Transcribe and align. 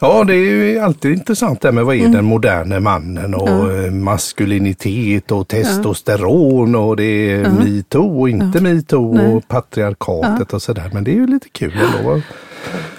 Ja, 0.00 0.24
det 0.24 0.34
är 0.34 0.36
ju 0.36 0.78
alltid 0.78 1.12
intressant 1.12 1.60
det 1.60 1.72
med 1.72 1.84
vad 1.84 1.96
är 1.96 2.08
den 2.08 2.24
moderna 2.24 2.80
mannen 2.80 3.34
och 3.34 3.72
eh, 3.72 3.90
maskulinitet 3.90 5.32
och 5.32 5.48
testosteron 5.48 6.74
och 6.74 6.96
det 6.96 7.32
är 7.32 7.50
metoo 7.50 8.20
och 8.20 8.28
inte 8.28 8.60
metoo 8.60 9.14
Nej. 9.14 9.34
och 9.34 9.48
patriarkatet 9.48 10.52
och 10.52 10.62
sådär. 10.62 10.90
Men 10.92 11.04
det 11.04 11.10
är 11.10 11.14
ju 11.14 11.26
lite 11.26 11.48
kul 11.48 11.72
ändå. 11.72 12.20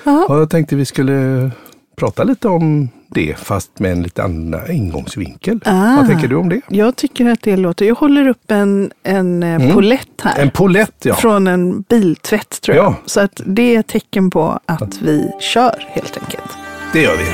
Ja. 0.04 0.25
Och 0.29 0.35
jag 0.35 0.49
tänkte 0.49 0.75
vi 0.75 0.85
skulle 0.85 1.51
prata 1.96 2.23
lite 2.23 2.47
om 2.47 2.89
det 3.07 3.36
fast 3.38 3.79
med 3.79 3.91
en 3.91 4.04
lite 4.04 4.23
annan 4.23 4.71
ingångsvinkel. 4.71 5.59
Ah. 5.66 5.95
Vad 5.95 6.07
tänker 6.07 6.27
du 6.27 6.36
om 6.36 6.50
det? 6.50 6.61
Jag 6.68 6.95
tycker 6.95 7.29
att 7.29 7.41
det 7.41 7.57
låter... 7.57 7.86
Jag 7.86 7.95
håller 7.95 8.27
upp 8.27 8.52
en, 8.52 8.91
en 9.04 9.43
mm. 9.43 9.73
polett 9.73 10.21
här. 10.21 10.41
En 10.41 10.52
polett 10.52 11.05
ja. 11.05 11.16
Från 11.16 11.47
en 11.47 11.81
biltvätt 11.81 12.61
tror 12.61 12.77
jag. 12.77 12.86
Ja. 12.86 12.95
Så 13.05 13.20
att 13.20 13.41
det 13.45 13.75
är 13.75 13.79
ett 13.79 13.88
tecken 13.88 14.29
på 14.29 14.59
att 14.66 15.02
vi 15.02 15.31
kör 15.39 15.86
helt 15.89 16.18
enkelt. 16.18 16.68
Det 16.94 17.02
gör 17.02 17.18
vi. 17.18 17.26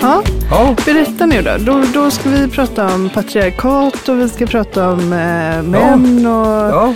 Ja, 0.00 0.22
Ja, 0.50 0.76
berätta 0.84 1.26
nu 1.26 1.42
då. 1.42 1.56
då. 1.58 1.84
Då 1.94 2.10
ska 2.10 2.28
vi 2.30 2.48
prata 2.48 2.94
om 2.94 3.10
patriarkat 3.14 4.08
och 4.08 4.18
vi 4.20 4.28
ska 4.28 4.46
prata 4.46 4.88
om 4.92 5.00
eh, 5.12 5.62
män 5.62 6.26
och, 6.26 6.46
ja 6.72 6.94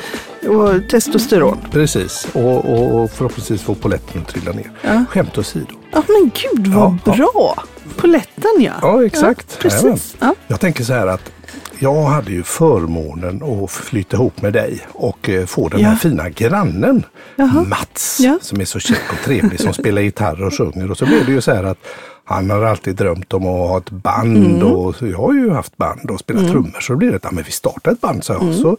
och 0.48 0.88
testosteron. 0.90 1.58
precis. 1.72 2.28
Och, 2.32 2.64
och, 2.64 3.00
och 3.02 3.10
förhoppningsvis 3.10 3.62
få 3.62 3.74
poletten 3.74 4.22
att 4.22 4.28
trilla 4.28 4.52
ner. 4.52 4.70
Ja. 4.82 5.04
Skämt 5.10 5.38
åsido. 5.38 5.66
Ja 5.92 6.02
men 6.08 6.30
gud 6.34 6.66
vad 6.66 6.98
Ja, 7.04 7.14
ja. 7.34 7.54
Poletten 7.96 8.50
ja. 8.58 8.72
Ja, 8.82 9.04
exakt. 9.04 9.46
Ja, 9.50 9.56
precis. 9.62 10.16
Ja. 10.20 10.34
Jag 10.48 10.60
tänker 10.60 10.84
så 10.84 10.92
här 10.92 11.06
att 11.06 11.32
jag 11.78 12.02
hade 12.04 12.30
ju 12.32 12.42
förmånen 12.42 13.42
att 13.42 13.70
flytta 13.70 14.16
ihop 14.16 14.42
med 14.42 14.52
dig 14.52 14.80
och 14.92 15.28
eh, 15.28 15.46
få 15.46 15.68
den 15.68 15.80
Ja. 15.80 15.88
här 15.88 15.96
fina 15.96 16.30
grannen 16.30 17.02
Jaha. 17.36 17.64
Mats 17.64 18.20
som 18.40 18.60
är 18.60 18.64
så 18.64 18.78
käck 18.78 19.12
och 19.12 19.18
trevlig 19.24 19.60
som 19.60 19.72
spelar 19.72 20.02
gitarr 20.02 20.42
och 20.42 20.54
sjunger. 20.54 20.90
Och 20.90 20.98
så 20.98 21.06
blev 21.06 21.26
det 21.26 21.32
ju 21.32 21.40
så 21.40 21.54
här 21.54 21.64
att 21.64 21.78
han 22.24 22.50
har 22.50 22.62
alltid 22.62 22.96
drömt 22.96 23.32
om 23.32 23.42
att 23.42 23.68
ha 23.68 23.78
ett 23.78 23.90
band 23.90 24.36
Mm. 24.36 24.62
och 24.62 24.94
jag 25.00 25.18
har 25.18 25.32
ju 25.34 25.50
haft 25.50 25.76
band 25.76 26.10
och 26.10 26.20
spelat 26.20 26.50
trummor. 26.50 26.80
Så 26.80 26.92
då 26.92 26.96
blev 26.98 27.10
det 27.10 27.16
att 27.16 27.24
ja, 27.24 27.30
men 27.32 27.44
vi 27.44 27.50
startar 27.50 27.92
ett 27.92 28.00
band, 28.00 28.24
så, 28.24 28.34
Mm. 28.34 28.54
så 28.54 28.76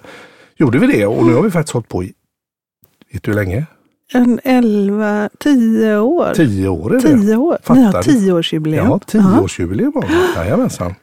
gjorde 0.58 0.80
vi 0.80 0.88
det 0.88 1.06
och 1.06 1.26
nu 1.26 1.34
har 1.34 1.42
vi 1.42 1.52
faktiskt 1.52 1.74
hållit 1.74 1.88
på 1.90 2.04
i, 2.04 2.14
vet 3.14 3.24
du 3.24 3.32
hur 3.32 3.36
länge? 3.40 3.66
En 4.14 4.40
11, 4.44 5.30
10 5.40 5.98
år. 6.00 6.34
Tio 6.34 6.68
år 6.68 6.96
är 6.96 7.00
det. 7.00 7.02
Tio 7.02 7.36
år. 7.36 7.58
Fattar 7.64 7.76
Ni 7.76 7.86
har 7.86 8.04
tioårsjubileum. 8.04 8.86
Ja, 8.88 9.00
tioårsjubileum 9.00 9.92
var 9.96 10.02
det. 10.02 10.40
Jajamensan. 10.42 10.96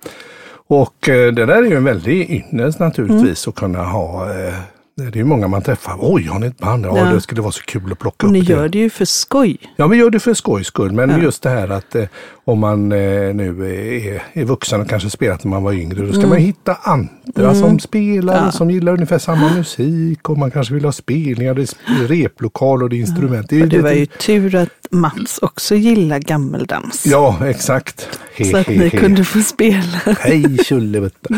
Och 0.66 1.08
eh, 1.08 1.32
det 1.32 1.46
där 1.46 1.62
är 1.62 1.62
ju 1.62 1.76
en 1.76 1.84
väldig 1.84 2.30
ynnest 2.30 2.78
naturligtvis 2.78 3.48
att 3.48 3.54
kunna 3.54 3.84
ha 3.84 4.30
eh, 4.30 4.54
det 4.96 5.02
är 5.04 5.16
ju 5.16 5.24
många 5.24 5.48
man 5.48 5.62
träffar. 5.62 5.96
Oj, 6.00 6.22
har 6.26 6.38
ni 6.38 6.46
ett 6.46 6.58
band? 6.58 6.86
Ja, 6.86 6.98
Ja. 6.98 7.04
det 7.04 7.20
skulle 7.20 7.40
vara 7.42 7.52
så 7.52 7.62
kul 7.62 7.92
att 7.92 7.98
plocka 7.98 8.26
Och 8.26 8.32
ni 8.32 8.40
upp 8.40 8.46
det. 8.46 8.52
gör 8.52 8.68
det 8.68 8.78
ju 8.78 8.90
för 8.90 9.04
skoj. 9.04 9.56
Ja, 9.76 9.86
vi 9.86 9.96
gör 9.96 10.10
det 10.10 10.20
för 10.20 10.34
skojs 10.34 10.66
skull. 10.66 10.92
Men 10.92 11.10
Ja. 11.10 11.18
just 11.18 11.42
det 11.42 11.50
här 11.50 11.68
att 11.68 11.94
eh, 11.94 12.04
om 12.44 12.58
man 12.58 12.92
eh, 12.92 12.98
nu 13.34 13.66
är, 14.06 14.22
är 14.32 14.44
vuxen 14.44 14.80
och 14.80 14.88
kanske 14.88 15.10
spelat 15.10 15.44
när 15.44 15.50
man 15.50 15.62
var 15.62 15.72
yngre, 15.72 16.06
då 16.06 16.12
ska 16.12 16.26
man 16.26 16.38
hitta 16.38 16.74
andra 16.82 17.54
som 17.54 17.78
spelar, 17.78 18.32
Mm. 18.34 18.44
Ja. 18.44 18.52
som 18.52 18.70
gillar 18.70 18.92
ungefär 18.92 19.18
samma 19.18 19.54
musik 19.54 20.28
och 20.28 20.38
man 20.38 20.50
kanske 20.50 20.74
vill 20.74 20.84
ha 20.84 20.92
spelningar, 20.92 21.54
det 21.54 21.62
är 21.62 22.06
replokal 22.08 22.82
och 22.82 22.88
det 22.90 22.96
är 22.96 23.00
instrument. 23.00 23.46
Det 23.50 23.60
är 23.60 23.66
det 23.66 23.78
var 23.82 23.90
lite- 23.90 24.00
ju 24.34 24.40
tur 24.40 24.54
att 24.54 24.68
Mats 24.90 25.38
också 25.42 25.74
gillar 25.74 26.18
gammeldans. 26.18 27.06
Ja, 27.06 27.38
exakt. 27.46 28.08
He, 28.36 28.44
så 28.44 28.56
att 28.56 28.66
he, 28.66 28.72
ni 28.78 28.88
he. 28.88 28.98
kunde 28.98 29.24
få 29.24 29.40
spela. 29.40 29.98
Hej 30.20 30.58
tjolle 30.64 31.00
vet 31.00 31.14
du. 31.28 31.36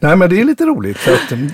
Nej 0.00 0.16
men 0.16 0.30
det 0.30 0.40
är 0.40 0.44
lite 0.44 0.64
roligt. 0.64 0.96
För 0.96 1.12
att 1.12 1.32
mm, 1.32 1.50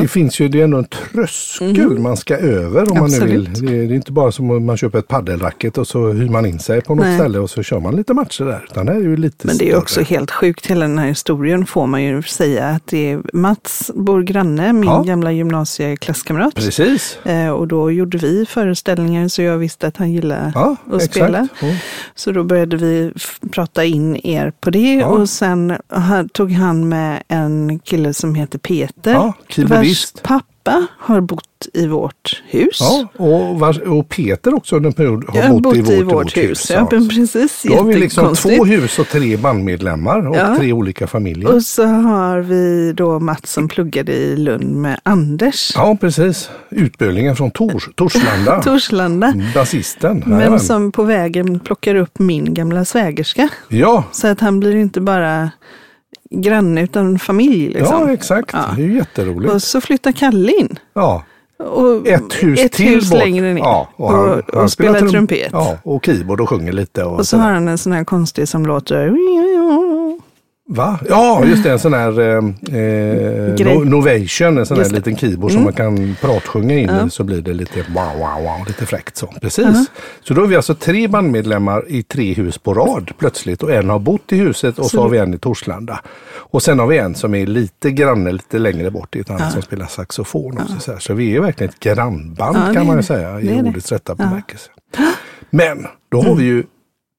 det 0.00 0.08
finns 0.08 0.40
ju, 0.40 0.48
det 0.48 0.60
är 0.60 0.64
ändå 0.64 0.78
en 0.78 0.84
tröskel 0.84 1.98
man 1.98 2.16
ska 2.16 2.36
över 2.36 2.92
om 2.92 2.98
man 2.98 3.10
nu 3.10 3.20
vill. 3.20 3.48
Absolut. 3.48 3.70
Det 3.70 3.82
är, 3.82 3.86
det 3.88 3.94
är 3.94 3.96
inte 3.96 4.12
bara 4.12 4.32
som 4.32 4.50
om 4.50 4.66
man 4.66 4.76
köper 4.76 4.98
ett 4.98 5.08
paddelracket 5.08 5.78
och 5.78 5.86
så 5.86 6.08
hyr 6.12 6.28
man 6.28 6.46
in 6.46 6.58
sig 6.58 6.80
på 6.80 6.94
något 6.94 7.06
Nej. 7.06 7.18
ställe 7.18 7.38
och 7.38 7.50
så 7.50 7.62
kör 7.62 7.80
man 7.80 7.96
lite 7.96 8.14
matcher 8.14 8.44
där. 8.44 8.64
Utan 8.70 8.86
det 8.86 8.92
är 8.92 9.00
ju 9.00 9.16
lite 9.16 9.46
Men 9.46 9.58
det 9.58 9.64
är 9.64 9.68
större. 9.68 9.78
också 9.82 10.00
helt 10.02 10.30
sjukt, 10.30 10.66
hela 10.66 10.86
den 10.88 10.98
här 10.98 11.06
historien 11.08 11.66
får 11.66 11.86
man 11.86 12.02
ju 12.02 12.22
säga 12.22 12.68
att 12.68 12.86
det 12.86 13.12
är 13.12 13.20
Mats 13.32 13.90
bor 13.94 14.22
granne, 14.22 14.72
min 14.72 14.84
Ja. 14.84 15.02
gamla 15.02 15.32
gymnasieklasskamrat. 15.32 16.54
Precis. 16.54 17.18
Eh, 17.24 17.48
och 17.50 17.68
då 17.68 17.90
gjorde 17.90 18.18
vi 18.18 18.46
föreställningar 18.46 19.28
så 19.28 19.42
jag 19.42 19.58
visste 19.58 19.86
att 19.86 19.96
han 19.96 20.12
gillade 20.12 20.52
Ja, 20.54 20.71
att 20.72 20.94
exakt. 20.94 21.14
spela. 21.14 21.48
Mm. 21.62 21.74
Så 22.14 22.32
då 22.32 22.44
började 22.44 22.76
vi 22.76 23.12
prata 23.50 23.84
in 23.84 24.16
er 24.26 24.52
på 24.60 24.70
det 24.70 24.94
Ja. 24.94 25.06
och 25.06 25.28
sen 25.28 25.76
tog 26.32 26.52
han 26.52 26.88
med 26.88 27.22
en 27.28 27.78
kille 27.78 28.14
som 28.14 28.34
heter 28.34 28.58
Peter. 28.58 29.12
Ja, 29.12 29.32
keyboardist. 29.48 30.20
Vars 30.28 30.42
pappa 30.64 30.86
har 30.98 31.20
bott 31.20 31.42
i 31.74 31.86
vårt 31.86 32.42
hus. 32.48 32.78
Ja, 32.80 33.08
och, 33.16 33.60
vars, 33.60 33.78
och 33.78 34.08
Peter 34.08 34.54
också 34.54 34.76
under 34.76 34.88
en 34.88 34.94
period 34.94 35.24
har 35.28 35.42
har 35.42 35.60
bott, 35.60 35.76
i 35.76 36.02
vårt, 36.02 36.36
hus. 36.36 36.70
Ja, 36.70 36.88
men 36.90 37.08
precis. 37.08 37.62
Då 37.68 37.74
har 37.74 37.84
vi 37.84 37.94
liksom 37.98 38.34
två 38.34 38.64
hus 38.64 38.98
och 38.98 39.08
tre 39.08 39.36
bandmedlemmar 39.36 40.28
och 40.28 40.36
Ja. 40.36 40.56
tre 40.56 40.72
olika 40.72 41.06
familjer. 41.06 41.54
Och 41.54 41.62
så 41.62 41.84
har 41.86 42.38
vi 42.40 42.92
då 42.96 43.20
Mats 43.20 43.52
som 43.52 43.68
pluggade 43.68 44.12
i 44.12 44.36
Lund 44.36 44.76
med 44.76 45.00
Anders. 45.02 45.72
Ja, 45.74 45.96
precis. 46.00 46.50
Utbölingen 46.70 47.36
från 47.36 47.50
Tors, 47.50 47.88
Torslanda. 47.94 48.62
Torslanda. 48.64 49.34
Basisten. 49.54 50.22
Men 50.26 50.38
Jajamän. 50.38 50.60
som 50.60 50.92
på 50.92 51.02
vägen 51.02 51.60
plockar 51.60 51.94
upp 51.94 52.18
min 52.18 52.54
gamla 52.54 52.84
svägerska. 52.84 53.48
Ja, 53.68 54.04
Så 54.12 54.26
att 54.28 54.40
han 54.40 54.60
blir 54.60 54.74
inte 54.76 55.00
bara 55.00 55.50
granne 56.32 56.82
utan 56.82 57.18
familj. 57.18 57.68
Liksom. 57.68 58.00
ja, 58.08 58.12
exakt. 58.12 58.50
Ja. 58.52 58.64
Det 58.76 58.82
är 58.82 58.86
ju 58.86 58.94
jätteroligt. 58.94 59.52
Och 59.54 59.62
så 59.62 59.80
flyttar 59.80 60.12
Kalle 60.12 60.52
in. 60.52 60.78
Ja, 60.94 61.24
Och 61.58 62.06
ett 62.06 62.32
hus 62.42 62.60
ett 62.60 62.72
till 62.72 62.86
hus 62.88 63.10
bort. 63.10 63.18
längre 63.18 63.54
ner. 63.54 63.60
Ja, 63.60 63.88
och 63.96 64.10
han- 64.12 64.30
och, 64.30 64.42
han 64.54 64.70
spelar 64.70 64.98
trum- 65.00 65.10
trumpet. 65.10 65.48
Ja, 65.52 65.78
och 65.82 66.04
keyboard 66.06 66.40
och 66.40 66.48
sjunger 66.48 66.72
lite. 66.72 67.04
Och, 67.04 67.12
Och 67.12 67.18
så 67.18 67.24
sådär. 67.24 67.42
har 67.44 67.50
han 67.52 67.68
en 67.68 67.78
sån 67.78 67.92
här 67.92 68.04
konstig 68.04 68.48
som 68.48 68.66
låter... 68.66 69.16
Va? 70.74 70.98
Ja, 71.08 71.44
just 71.44 71.62
det. 71.62 71.72
En 71.72 71.78
sån 71.78 71.92
här 71.94 72.20
eh, 72.20 72.26
eh, 72.26 72.42
no- 73.54 73.84
Novation, 73.84 74.58
en 74.58 74.66
sån 74.66 74.76
här. 74.76 74.84
Mm. 74.84 74.94
liten 74.94 75.16
keyboard 75.16 75.52
som 75.52 75.64
man 75.64 75.72
kan 75.72 76.16
pratsjunga 76.20 76.78
in 76.78 76.90
i 77.06 77.10
så 77.10 77.24
blir 77.24 77.42
det 77.42 77.52
lite 77.52 77.78
wow, 77.88 78.18
wow, 78.18 78.42
wow, 78.42 78.66
lite 78.66 78.86
fräckt 78.86 79.16
så. 79.16 79.26
Precis. 79.40 79.64
Uh-huh. 79.64 79.84
Så 80.22 80.34
då 80.34 80.40
har 80.40 80.48
vi 80.48 80.56
alltså 80.56 80.74
tre 80.74 81.08
bandmedlemmar 81.08 81.84
i 81.88 82.02
tre 82.02 82.32
hus 82.34 82.58
på 82.58 82.74
rad 82.74 83.10
plötsligt 83.18 83.62
och 83.62 83.72
en 83.72 83.90
har 83.90 83.98
bott 83.98 84.32
i 84.32 84.36
huset 84.36 84.78
och 84.78 84.84
så, 84.84 84.88
Så 84.90 85.02
har 85.02 85.08
vi 85.08 85.18
en 85.18 85.34
i 85.34 85.38
Torslanda. 85.38 86.00
Och 86.34 86.62
sen 86.62 86.78
har 86.78 86.86
vi 86.86 86.98
en 86.98 87.14
som 87.14 87.34
är 87.34 87.46
lite 87.46 87.90
granne, 87.90 88.32
lite 88.32 88.58
längre 88.58 88.90
bort 88.90 89.16
i 89.16 89.20
ett 89.20 89.30
annat 89.30 89.52
som 89.52 89.62
spelar 89.62 89.86
saxofon. 89.86 90.58
också, 90.58 90.80
så, 90.80 90.92
här. 90.92 90.98
så 90.98 91.14
vi 91.14 91.36
är 91.36 91.40
verkligen 91.40 91.70
ett 91.70 91.80
grannband 91.80 92.56
Ja, 92.68 92.74
kan 92.74 92.86
man 92.86 92.96
ju 92.96 93.02
säga 93.02 93.40
i 93.40 93.62
ordets 93.62 93.92
rätta 93.92 94.14
Ja. 94.18 94.24
bemärkelse. 94.24 94.70
Men 95.50 95.86
då 96.10 96.22
har 96.22 96.34
vi 96.34 96.44
ju 96.44 96.64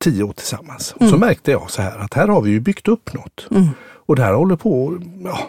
tio 0.03 0.23
år 0.23 0.33
tillsammans. 0.33 0.95
Och 0.99 1.07
så 1.07 1.17
märkte 1.17 1.51
jag 1.51 1.71
så 1.71 1.81
här 1.81 1.97
att 1.97 2.13
här 2.13 2.27
har 2.27 2.41
vi 2.41 2.51
ju 2.51 2.59
byggt 2.59 2.87
upp 2.87 3.13
något. 3.13 3.47
Och 4.05 4.15
det 4.15 4.23
här 4.23 4.33
håller 4.33 4.55
på, 4.55 4.99
ja, 5.23 5.39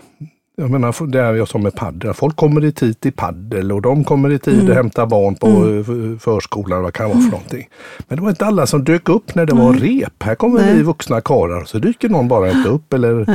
jag 0.56 0.70
menar 0.70 1.06
det 1.06 1.20
är 1.20 1.34
jag 1.34 1.48
som 1.48 1.62
med 1.62 1.74
paddel. 1.74 2.14
Folk 2.14 2.36
kommer 2.36 2.64
i 2.64 2.72
tid 2.72 3.00
till 3.00 3.12
paddel 3.12 3.72
och 3.72 3.82
de 3.82 4.04
kommer 4.04 4.32
i 4.32 4.38
tid 4.38 4.68
och 4.70 4.74
hämtar 4.74 5.06
barn 5.06 5.34
på 5.34 5.46
mm. 5.46 6.18
förskolan 6.18 6.82
vad 6.82 6.94
kan 6.94 7.08
vara 7.08 7.20
för 7.20 7.30
någonting. 7.30 7.68
Men 8.08 8.16
det 8.16 8.22
var 8.22 8.30
inte 8.30 8.46
alla 8.46 8.66
som 8.66 8.84
dök 8.84 9.08
upp 9.08 9.34
när 9.34 9.46
det 9.46 9.54
var 9.54 9.72
rep. 9.72 10.22
Här 10.22 10.34
kommer 10.34 10.60
Nej. 10.60 10.74
vi 10.74 10.82
vuxna 10.82 11.20
karlar 11.20 11.60
och 11.60 11.68
så 11.68 11.78
dyker 11.78 12.08
någon 12.08 12.28
bara 12.28 12.50
inte 12.50 12.68
upp 12.68 12.92
eller 12.92 13.26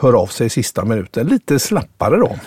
hör 0.00 0.22
av 0.22 0.26
sig 0.26 0.46
i 0.46 0.50
sista 0.50 0.84
minuten. 0.84 1.26
Lite 1.26 1.58
slappare 1.58 2.16
då. 2.16 2.36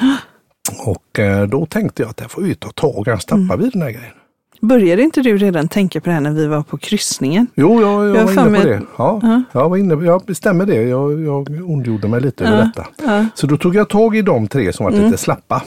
Och 0.86 1.20
eh, 1.20 1.48
då 1.48 1.66
tänkte 1.66 2.02
jag 2.02 2.10
att 2.10 2.18
det 2.18 2.28
får 2.28 2.42
vi 2.42 2.56
ta 2.56 2.72
tag 2.72 3.08
i, 3.08 3.10
annars 3.10 3.26
tappar 3.26 3.58
vi 3.58 3.70
den 3.70 3.82
här 3.82 3.92
grejen. 3.92 4.14
Började 4.62 5.02
inte 5.02 5.22
du 5.22 5.38
redan 5.38 5.68
tänka 5.68 6.02
på 6.02 6.06
det 6.10 6.14
här 6.14 6.22
när 6.22 6.32
vi 6.32 6.48
var 6.48 6.64
på 6.64 6.78
kryssningen? 6.78 7.48
Jo, 7.56 7.82
jag, 7.82 8.08
jag, 8.08 8.16
Jag 8.16 8.24
var 8.26 8.48
inne 8.48 8.60
på 8.62 8.68
det. 8.68 8.82
Ja, 8.98 9.42
jag 9.52 9.70
var 9.70 9.78
inne, 9.78 10.06
ja, 10.06 10.22
det 10.28 10.36
stämmer 10.36 10.66
det. 10.66 10.76
Jag, 10.84 11.22
jag 11.22 11.50
ondgjorde 11.70 12.08
mig 12.08 12.22
lite 12.22 12.46
över 12.46 12.66
detta. 12.66 12.88
ja. 13.06 13.26
Så 13.36 13.48
då 13.48 13.58
tog 13.58 13.76
jag 13.76 13.90
tag 13.90 14.16
i 14.16 14.22
de 14.22 14.48
tre 14.48 14.74
som 14.74 14.84
var 14.84 14.92
lite 14.92 15.18
slappa. 15.18 15.64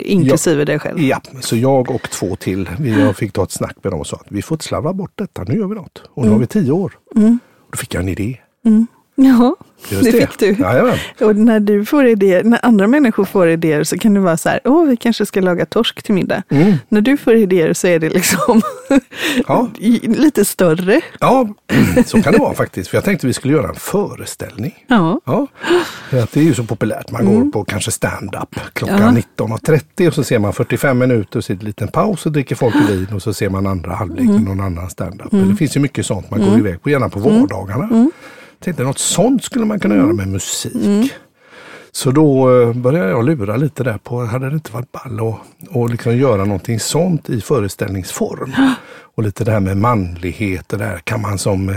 Inklusive 0.00 0.64
dig 0.64 0.78
själv. 0.78 1.00
Ja, 1.00 1.20
så 1.40 1.56
jag 1.56 1.90
och 1.90 2.10
två 2.10 2.36
till, 2.36 2.68
jag 2.98 3.16
fick 3.16 3.32
ta 3.32 3.42
ett 3.42 3.50
snack 3.50 3.76
med 3.82 3.92
dem 3.92 4.00
och 4.00 4.06
sa 4.06 4.16
att 4.16 4.26
vi 4.28 4.42
får 4.42 4.54
inte 4.54 4.64
slarva 4.64 4.92
bort 4.92 5.12
detta, 5.14 5.42
nu 5.44 5.54
gör 5.54 5.66
vi 5.66 5.74
något. 5.74 6.02
Och 6.14 6.24
nu 6.24 6.30
har 6.30 6.38
vi 6.38 6.46
tio 6.46 6.72
år. 6.72 6.92
Då 7.70 7.76
fick 7.76 7.94
jag 7.94 8.02
en 8.02 8.08
idé. 8.08 8.36
Ja, 9.14 9.56
Just 9.88 10.04
det 10.04 10.12
fick 10.12 10.38
du. 10.38 10.46
Jajamän. 10.62 10.98
Och 11.20 11.36
när 11.36 11.60
du 11.60 11.84
får 11.84 12.06
idéer, 12.06 12.44
när 12.44 12.58
andra 12.62 12.86
människor 12.86 13.24
får 13.24 13.48
idéer 13.48 13.84
så 13.84 13.98
kan 13.98 14.14
det 14.14 14.20
vara 14.20 14.36
så 14.36 14.48
här, 14.48 14.60
åh 14.64 14.84
vi 14.88 14.96
kanske 14.96 15.26
ska 15.26 15.40
laga 15.40 15.66
torsk 15.66 16.02
till 16.02 16.14
middag. 16.14 16.42
Mm. 16.48 16.74
När 16.88 17.00
du 17.00 17.16
får 17.16 17.34
idéer 17.34 17.72
så 17.72 17.86
är 17.86 17.98
det 17.98 18.08
liksom 18.10 18.62
Ja. 19.46 19.68
lite 20.02 20.44
större. 20.44 21.00
Ja, 21.20 21.48
så 22.06 22.22
kan 22.22 22.32
det 22.32 22.38
vara 22.38 22.54
faktiskt. 22.54 22.90
För 22.90 22.96
jag 22.96 23.04
tänkte 23.04 23.26
vi 23.26 23.32
skulle 23.32 23.54
göra 23.54 23.68
en 23.68 23.74
föreställning. 23.74 24.84
Ja. 24.86 25.20
Ja, 25.24 25.46
det 26.10 26.36
är 26.36 26.44
ju 26.44 26.54
så 26.54 26.64
populärt. 26.64 27.10
Man 27.10 27.24
går 27.26 27.50
på 27.50 27.64
kanske 27.64 27.90
stand-up 27.90 28.56
klockan 28.72 29.16
Ja. 29.36 29.44
19.30 29.44 30.08
och 30.08 30.14
så 30.14 30.24
ser 30.24 30.38
man 30.38 30.52
45 30.52 30.98
minuter 30.98 31.38
och 31.38 31.44
så 31.44 31.52
är 31.52 31.56
det 31.56 31.60
en 31.62 31.66
liten 31.66 31.88
paus 31.88 32.26
och 32.26 32.32
dricker 32.32 32.54
folk 32.56 32.74
vin 32.88 33.06
och 33.14 33.22
så 33.22 33.34
ser 33.34 33.48
man 33.48 33.66
andra 33.66 33.92
halvlek 33.94 34.26
med 34.28 34.42
någon 34.42 34.60
annan 34.60 34.90
stand-up. 34.90 35.28
Det 35.30 35.56
finns 35.56 35.76
ju 35.76 35.80
mycket 35.80 36.06
sånt 36.06 36.30
man 36.30 36.40
går 36.40 36.58
iväg 36.58 36.82
på, 36.82 36.90
gärna 36.90 37.08
på 37.08 37.18
vardagarna. 37.20 38.10
Tänkte 38.62 38.82
något 38.82 38.98
sånt 38.98 39.44
skulle 39.44 39.64
man 39.64 39.80
kunna 39.80 39.94
göra 39.94 40.12
med 40.12 40.28
musik. 40.28 41.12
Så 41.94 42.10
då 42.10 42.60
eh, 42.62 42.72
började 42.76 43.10
jag 43.10 43.24
lura 43.24 43.56
lite 43.56 43.84
där 43.84 43.98
på, 43.98 44.24
hade 44.24 44.48
det 44.48 44.54
inte 44.54 44.72
varit 44.72 44.92
ball 44.92 45.20
att 45.28 45.40
och 45.76 45.90
liksom 45.90 46.16
göra 46.16 46.44
någonting 46.44 46.80
sånt 46.80 47.30
i 47.30 47.40
föreställningsform? 47.40 48.52
Och 49.14 49.22
lite 49.22 49.44
det 49.44 49.52
här 49.52 49.60
med 49.60 49.76
manlighet, 49.76 50.68
det 50.68 50.76
där 50.76 50.98
kan 51.04 51.20
man 51.20 51.38
som 51.38 51.68
eh, 51.68 51.76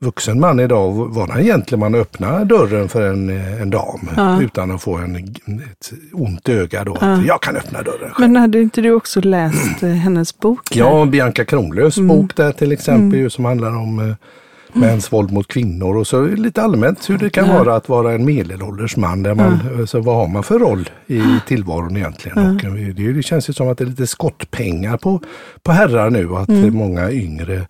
vuxen 0.00 0.40
man 0.40 0.60
idag 0.60 0.92
vara 1.14 1.34
en 1.34 1.44
gentleman 1.44 1.94
och 1.94 2.00
öppna 2.00 2.44
dörren 2.44 2.88
för 2.88 3.02
en, 3.10 3.30
eh, 3.30 3.62
en 3.62 3.70
dam 3.70 4.08
Ja. 4.16 4.42
utan 4.42 4.70
att 4.70 4.82
få 4.82 4.96
en, 4.96 5.16
ett 5.16 5.92
ont 6.12 6.48
öga 6.48 6.84
då. 6.84 6.94
Att 7.00 7.26
jag 7.26 7.42
kan 7.42 7.56
öppna 7.56 7.82
dörren 7.82 8.10
själv. 8.10 8.30
Men 8.30 8.36
hade 8.36 8.60
inte 8.60 8.80
du 8.80 8.90
också 8.92 9.20
läst 9.20 9.80
hennes 9.82 10.38
bok? 10.38 10.74
här? 10.74 10.80
Ja, 10.80 11.04
Bianca 11.04 11.44
Kronlöfs 11.44 11.96
Mm. 11.98 12.08
bok 12.08 12.36
där 12.36 12.52
till 12.52 12.72
exempel 12.72 13.18
ju, 13.18 13.30
som 13.30 13.44
handlar 13.44 13.70
om 13.76 14.14
mäns 14.74 15.12
våld 15.12 15.32
mot 15.32 15.48
kvinnor 15.48 15.96
och 15.96 16.06
så 16.06 16.22
lite 16.26 16.62
allmänt 16.62 17.10
hur 17.10 17.18
det 17.18 17.30
kan 17.30 17.46
Ja. 17.46 17.52
vara 17.58 17.76
att 17.76 17.88
vara 17.88 18.12
en 18.12 18.24
medelålders 18.24 18.96
man. 18.96 19.22
Där 19.22 19.34
man, 19.34 19.60
eh, 19.78 19.84
så 19.86 20.00
vad 20.00 20.16
har 20.16 20.28
man 20.28 20.42
för 20.42 20.58
roll 20.58 20.90
i 21.06 21.22
tillvaron 21.46 21.96
egentligen? 21.96 22.38
Och, 22.56 22.64
eh, 22.64 22.72
det, 22.94 23.12
det 23.12 23.22
känns 23.22 23.48
ju 23.48 23.52
som 23.52 23.68
att 23.68 23.78
det 23.78 23.84
är 23.84 23.88
lite 23.88 24.06
skottpengar 24.06 24.96
på, 24.96 25.20
på 25.62 25.72
herrar 25.72 26.10
nu 26.10 26.28
och 26.28 26.40
att 26.40 26.48
Mm. 26.48 26.74
många 26.76 27.10
yngre 27.12 27.66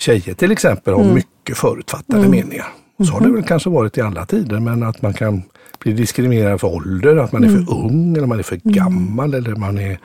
tjejer 0.00 0.34
till 0.34 0.52
exempel 0.52 0.94
har 0.94 1.04
mycket 1.04 1.56
förutfattade 1.56 2.18
Mm. 2.18 2.30
meningar. 2.30 2.66
Så 3.04 3.12
har 3.12 3.20
det 3.20 3.32
väl 3.32 3.42
kanske 3.42 3.70
varit 3.70 3.98
i 3.98 4.00
alla 4.00 4.26
tider 4.26 4.60
men 4.60 4.82
att 4.82 5.02
man 5.02 5.14
kan 5.14 5.42
bli 5.78 5.92
diskriminerad 5.92 6.60
för 6.60 6.68
ålder, 6.68 7.16
att 7.16 7.32
man 7.32 7.44
är 7.44 7.48
Mm. 7.48 7.66
för 7.66 7.74
ung 7.74 8.16
eller 8.16 8.26
man 8.26 8.38
är 8.38 8.42
för 8.42 8.56
gammal 8.64 9.34
eller 9.34 9.54
man 9.54 9.78
är, 9.78 9.98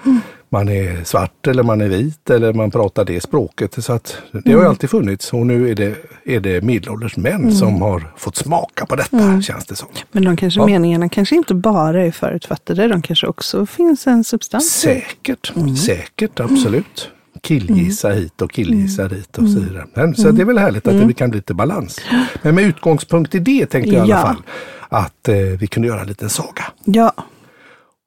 man 0.50 0.70
är 0.70 1.04
svart 1.04 1.48
eller 1.48 1.64
man 1.64 1.82
är 1.82 1.88
vit 1.88 2.30
eller 2.30 2.54
man 2.54 2.72
pratar 2.72 3.06
det 3.06 3.22
språket. 3.22 3.84
Så 3.84 3.94
att 3.94 4.18
det 4.32 4.46
Mm. 4.46 4.58
har 4.58 4.64
ju 4.64 4.70
alltid 4.70 4.90
funnits 4.90 5.34
och 5.34 5.48
nu 5.48 5.70
är 5.72 5.76
det, 5.76 5.96
är 6.26 6.40
det 6.40 6.62
medelålders 6.64 7.18
män 7.18 7.56
som 7.56 7.82
har 7.82 8.04
fått 8.18 8.36
smaka 8.36 8.86
på 8.86 8.96
detta 8.96 9.18
Mm. 9.20 9.42
känns 9.42 9.66
det 9.66 9.76
som. 9.76 9.88
Men 10.12 10.24
de 10.26 10.38
kanske, 10.38 10.60
Ja. 10.60 10.66
meningarna 10.66 11.10
kanske 11.10 11.36
inte 11.36 11.54
bara 11.54 12.04
är 12.06 12.12
förutfattade, 12.12 12.88
de 12.88 13.02
kanske 13.02 13.28
också 13.28 13.66
finns 13.66 14.08
en 14.08 14.24
substans. 14.24 14.70
Säkert, 14.72 15.54
Mm. 15.56 15.76
säkert, 15.76 16.40
absolut. 16.40 17.10
Killgissa 17.42 18.10
hit 18.10 18.42
och 18.42 18.52
killgissa 18.52 19.02
Mm. 19.06 19.14
dit 19.18 19.38
och 19.38 19.50
så 19.50 19.60
vidare. 19.60 19.86
Men, 19.94 20.16
så 20.16 20.32
det 20.32 20.42
är 20.42 20.46
väl 20.46 20.58
härligt 20.58 20.88
att 20.88 21.08
det 21.08 21.14
kan 21.14 21.30
bli 21.30 21.38
lite 21.40 21.54
balans. 21.54 22.00
Men 22.42 22.56
med 22.56 22.64
utgångspunkt 22.64 23.36
i 23.36 23.40
det 23.40 23.66
tänkte 23.66 23.96
jag 23.96 24.08
i 24.08 24.12
alla 24.12 24.22
Ja. 24.22 24.28
fall 24.28 24.42
att 24.90 25.28
eh, 25.30 25.36
vi 25.36 25.68
kunde 25.68 25.88
göra 25.88 26.02
en 26.02 26.08
liten 26.08 26.30
saga. 26.30 26.64
Ja, 26.86 27.12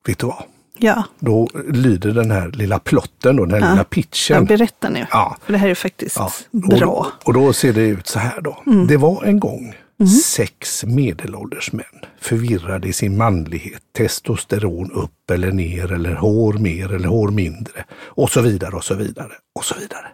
Vet 0.06 0.18
du 0.18 0.26
vad? 0.26 0.42
ja. 0.78 1.04
Då 1.18 1.48
lyder 1.72 2.10
den 2.12 2.30
här 2.30 2.48
lilla 2.48 2.78
plotten, 2.78 3.36
då, 3.36 3.44
den 3.44 3.62
här 3.62 3.70
lilla 3.70 3.80
ja 3.80 3.84
pitchen. 3.84 4.44
berätta 4.44 4.88
nu. 4.88 5.06
Ja. 5.10 5.36
För 5.44 5.52
det 5.52 5.58
här 5.58 5.68
är 5.68 5.74
faktiskt 5.74 6.16
Ja, 6.16 6.30
bra. 6.50 6.86
Och, 7.22 7.26
och 7.28 7.34
då 7.34 7.52
ser 7.52 7.72
det 7.72 7.82
ut 7.82 8.06
så 8.06 8.18
här 8.18 8.40
då. 8.40 8.62
Det 8.88 8.96
var 8.96 9.24
en 9.24 9.40
gång 9.40 9.74
Mm. 10.00 10.10
sex 10.10 10.84
medelålders 10.84 11.72
män 11.72 11.84
förvirrade 12.20 12.88
i 12.88 12.92
sin 12.92 13.16
manlighet. 13.16 13.82
Testosteron 13.92 14.92
upp 14.92 15.30
eller 15.30 15.52
ner 15.52 15.92
eller 15.92 16.14
hår 16.14 16.52
mer 16.52 16.92
eller 16.92 17.08
hår 17.08 17.28
mindre. 17.28 17.84
Och 17.92 18.30
så 18.30 18.40
vidare 18.40 18.76
och 18.76 18.84
så 18.84 18.94
vidare 18.94 19.32
och 19.54 19.64
så 19.64 19.74
vidare. 19.74 20.06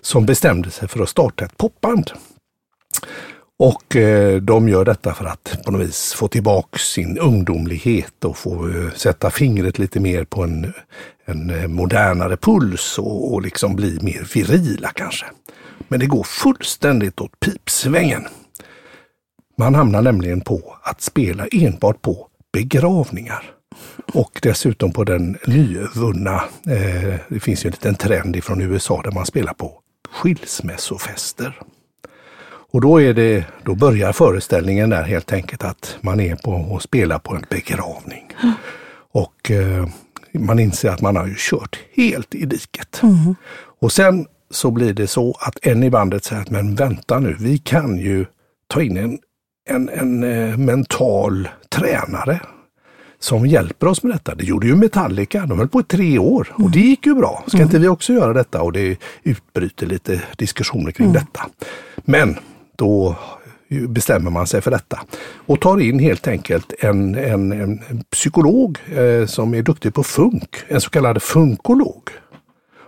Som 0.00 0.26
bestämde 0.26 0.70
sig 0.70 0.88
för 0.88 1.02
att 1.02 1.08
starta 1.08 1.44
ett 1.44 1.56
popband. 1.56 2.10
Och 3.58 3.96
eh, 3.96 4.42
de 4.42 4.68
gör 4.68 4.84
detta 4.84 5.14
för 5.14 5.24
att 5.24 5.58
på 5.64 5.70
något 5.70 5.88
vis 5.88 6.12
få 6.12 6.28
tillbaka 6.28 6.78
sin 6.78 7.18
ungdomlighet 7.18 8.24
och 8.24 8.36
få 8.36 8.68
eh, 8.68 8.90
sätta 8.94 9.30
fingret 9.30 9.78
lite 9.78 10.00
mer 10.00 10.24
på 10.24 10.42
en, 10.42 10.72
en 11.24 11.50
eh, 11.50 11.68
modernare 11.68 12.36
puls 12.36 12.98
och, 12.98 13.34
och 13.34 13.42
liksom 13.42 13.76
bli 13.76 13.98
mer 14.02 14.28
virila 14.34 14.90
kanske. 14.94 15.26
Men 15.88 16.00
det 16.00 16.06
går 16.06 16.24
fullständigt 16.24 17.20
åt 17.20 17.40
pipsvängen. 17.40 18.24
Man 19.58 19.74
hamnar 19.74 20.02
nämligen 20.02 20.40
på 20.40 20.76
att 20.82 21.00
spela 21.00 21.46
enbart 21.52 22.02
på 22.02 22.28
begravningar. 22.52 23.42
Och 24.12 24.40
dessutom 24.42 24.92
på 24.92 25.04
den 25.04 25.38
nyvunna, 25.46 26.34
eh, 26.66 27.14
det 27.28 27.40
finns 27.40 27.64
ju 27.64 27.68
en 27.68 27.72
liten 27.72 27.94
trend 27.94 28.36
ifrån 28.36 28.60
USA 28.60 29.02
där 29.02 29.10
man 29.10 29.26
spelar 29.26 29.54
på 29.54 29.80
skilsmässofester. 30.10 31.60
Och 32.72 32.80
då, 32.80 33.00
är 33.02 33.14
det, 33.14 33.44
då 33.64 33.74
börjar 33.74 34.12
föreställningen 34.12 34.90
där 34.90 35.02
helt 35.02 35.32
enkelt 35.32 35.64
att 35.64 35.96
man 36.00 36.20
är 36.20 36.36
på 36.36 36.50
och 36.50 36.82
spelar 36.82 37.18
på 37.18 37.34
en 37.34 37.44
begravning. 37.50 38.32
Och 39.12 39.50
eh, 39.50 39.86
man 40.32 40.58
inser 40.58 40.90
att 40.90 41.00
man 41.00 41.16
har 41.16 41.26
ju 41.26 41.34
kört 41.36 41.78
helt 41.94 42.34
i 42.34 42.46
diket. 42.46 43.00
Och 43.80 43.92
sen 43.92 44.26
så 44.50 44.70
blir 44.70 44.92
det 44.92 45.06
så 45.06 45.36
att 45.40 45.66
en 45.66 45.82
i 45.82 45.90
bandet 45.90 46.24
säger 46.24 46.42
att 46.42 46.50
men 46.50 46.74
vänta 46.74 47.18
nu, 47.18 47.36
vi 47.40 47.58
kan 47.58 47.96
ju 47.98 48.26
ta 48.66 48.82
in 48.82 48.96
en, 48.96 49.18
en, 49.66 49.88
en 49.88 50.24
eh, 50.24 50.56
mental 50.56 51.48
tränare 51.68 52.40
som 53.18 53.46
hjälper 53.46 53.86
oss 53.86 54.02
med 54.02 54.12
detta. 54.12 54.34
Det 54.34 54.44
gjorde 54.44 54.66
ju 54.66 54.76
Metallica, 54.76 55.46
de 55.46 55.58
höll 55.58 55.68
på 55.68 55.80
i 55.80 55.84
tre 55.84 56.18
år 56.18 56.48
och 56.52 56.70
det 56.70 56.80
gick 56.80 57.06
ju 57.06 57.14
bra. 57.14 57.44
Ska 57.46 57.62
inte 57.62 57.78
vi 57.78 57.88
också 57.88 58.12
göra 58.12 58.32
detta? 58.32 58.62
Och 58.62 58.72
det 58.72 58.98
utbryter 59.22 59.86
lite 59.86 60.22
diskussioner 60.36 60.90
kring 60.90 61.12
detta. 61.12 61.46
Men 61.96 62.36
då 62.76 63.16
bestämmer 63.88 64.30
man 64.30 64.46
sig 64.46 64.60
för 64.60 64.70
detta 64.70 65.00
och 65.46 65.60
tar 65.60 65.80
in 65.80 65.98
helt 65.98 66.28
enkelt 66.28 66.72
en, 66.78 67.14
en, 67.14 67.52
en 67.52 68.04
psykolog 68.10 68.78
eh, 68.94 69.26
som 69.26 69.54
är 69.54 69.62
duktig 69.62 69.94
på 69.94 70.02
funk, 70.02 70.56
en 70.68 70.80
så 70.80 70.90
kallad 70.90 71.22
funkolog. 71.22 72.02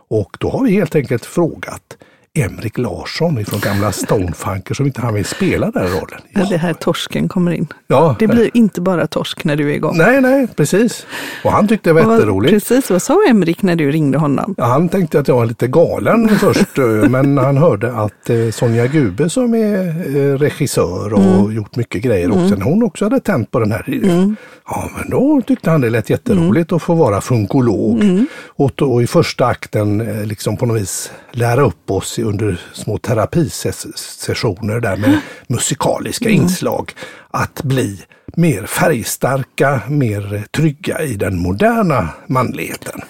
Och 0.08 0.36
då 0.40 0.50
har 0.50 0.64
vi 0.64 0.70
helt 0.70 0.94
enkelt 0.94 1.26
frågat 1.26 1.96
Emrik 2.42 2.78
Larsson 2.78 3.44
från 3.44 3.60
gamla 3.60 3.92
Stonefunker 3.92 4.74
som 4.74 4.86
inte 4.86 5.00
han 5.00 5.14
vill 5.14 5.24
spela 5.24 5.70
den 5.70 5.82
rollen. 5.88 6.20
Ja. 6.32 6.46
Det 6.50 6.56
här 6.56 6.72
torsken 6.72 7.28
kommer 7.28 7.52
in. 7.52 7.66
Ja, 7.86 8.16
Det 8.18 8.26
blir 8.26 8.50
inte 8.54 8.80
bara 8.80 9.06
torsk 9.06 9.44
när 9.44 9.56
du 9.56 9.70
är 9.70 9.74
igång. 9.74 9.96
Nej, 9.96 10.20
nej, 10.20 10.46
precis. 10.56 11.06
Och 11.44 11.52
han 11.52 11.68
tyckte 11.68 11.90
det 11.90 11.94
var 11.94 12.12
jätteroligt. 12.14 12.52
Precis, 12.52 12.90
vad 12.90 13.02
sa 13.02 13.18
Emrik 13.28 13.62
när 13.62 13.76
du 13.76 13.90
ringde 13.90 14.18
honom? 14.18 14.54
Ja, 14.58 14.64
han 14.64 14.88
tänkte 14.88 15.20
att 15.20 15.28
jag 15.28 15.34
var 15.36 15.46
lite 15.46 15.66
galen 15.66 16.28
först, 16.40 16.78
eh, 16.78 16.84
men 16.84 17.38
han 17.38 17.56
hörde 17.56 17.92
att 17.92 18.30
eh, 18.30 18.50
Sonja 18.50 18.86
Gube 18.86 19.30
som 19.30 19.54
är 19.54 19.88
eh, 20.16 20.38
regissör 20.38 21.12
och 21.12 21.52
gjort 21.52 21.76
mycket 21.76 22.02
grejer 22.02 22.30
också, 22.30 22.54
när 22.54 22.64
hon 22.64 22.82
också 22.82 23.04
hade 23.04 23.20
tänt 23.20 23.50
på 23.50 23.60
den 23.60 23.72
här 23.72 23.84
idén. 23.90 24.36
Ja, 24.70 24.90
men 24.96 25.10
då 25.10 25.42
tyckte 25.46 25.70
han 25.70 25.80
det 25.80 25.90
lät 25.90 26.10
jätteroligt 26.10 26.72
att 26.72 26.82
få 26.82 26.94
vara 26.94 27.20
funkolog. 27.20 28.04
Och, 28.46 28.72
då, 28.74 28.92
och 28.92 29.02
i 29.02 29.06
första 29.06 29.46
akten 29.46 30.00
eh, 30.00 30.26
liksom 30.26 30.56
på 30.56 30.66
något 30.66 30.80
vis 30.80 31.12
lära 31.32 31.62
upp 31.62 31.90
oss 31.90 32.18
under 32.18 32.60
små 32.72 32.98
terapisessioner 32.98 34.80
där 34.80 34.96
med 34.96 35.20
musikaliska 35.46 36.28
inslag 36.28 36.92
att 37.30 37.62
bli 37.62 38.00
mer 38.36 38.66
färgstarka, 38.66 39.80
mer 39.88 40.44
trygga 40.50 41.02
i 41.02 41.14
den 41.14 41.38
moderna 41.38 42.08
manligheten. 42.26 43.00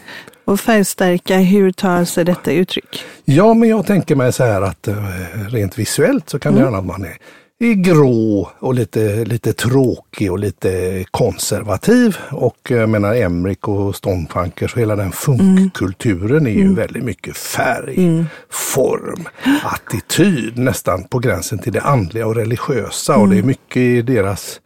Och 0.45 0.61
färgstarka, 0.61 1.37
hur 1.37 1.73
tar 1.73 2.05
sig 2.05 2.25
detta 2.25 2.53
uttryck? 2.53 3.05
Ja, 3.25 3.55
men 3.55 3.69
jag 3.69 3.87
tänker 3.87 4.17
mig 4.17 4.33
så 4.33 4.45
här 4.45 4.62
att 4.62 4.88
eh, 4.88 4.95
rent 5.49 5.79
visuellt 5.79 6.31
så 6.31 6.38
kan 6.38 6.55
det 6.55 6.61
gärna 6.61 6.79
att 6.79 6.87
man 6.87 7.05
är 7.05 7.17
grå 7.61 8.50
och 8.59 8.75
lite, 8.75 9.25
lite 9.25 9.53
tråkig 9.53 10.33
och 10.33 10.38
lite 10.38 11.05
konservativ. 11.11 12.17
Och 12.31 12.59
jag 12.69 12.88
menar 12.88 13.15
Emrik 13.15 13.69
och 13.69 13.97
Stonefunkers 13.97 14.73
och 14.75 14.81
hela 14.81 14.97
den 14.97 15.12
funkkulturen 15.12 16.47
är 16.47 16.50
ju 16.50 16.75
väldigt 16.75 17.05
mycket 17.05 17.37
färg, 17.37 18.25
form, 18.50 19.29
attityd 19.62 20.59
nästan 20.59 21.05
på 21.05 21.19
gränsen 21.19 21.59
till 21.59 21.73
det 21.73 21.81
andliga 21.81 22.27
och 22.27 22.35
religiösa. 22.35 23.17
Och 23.17 23.29
det 23.29 23.38
är 23.38 23.43
mycket 23.43 23.77
i 23.77 24.03
deras 24.03 24.61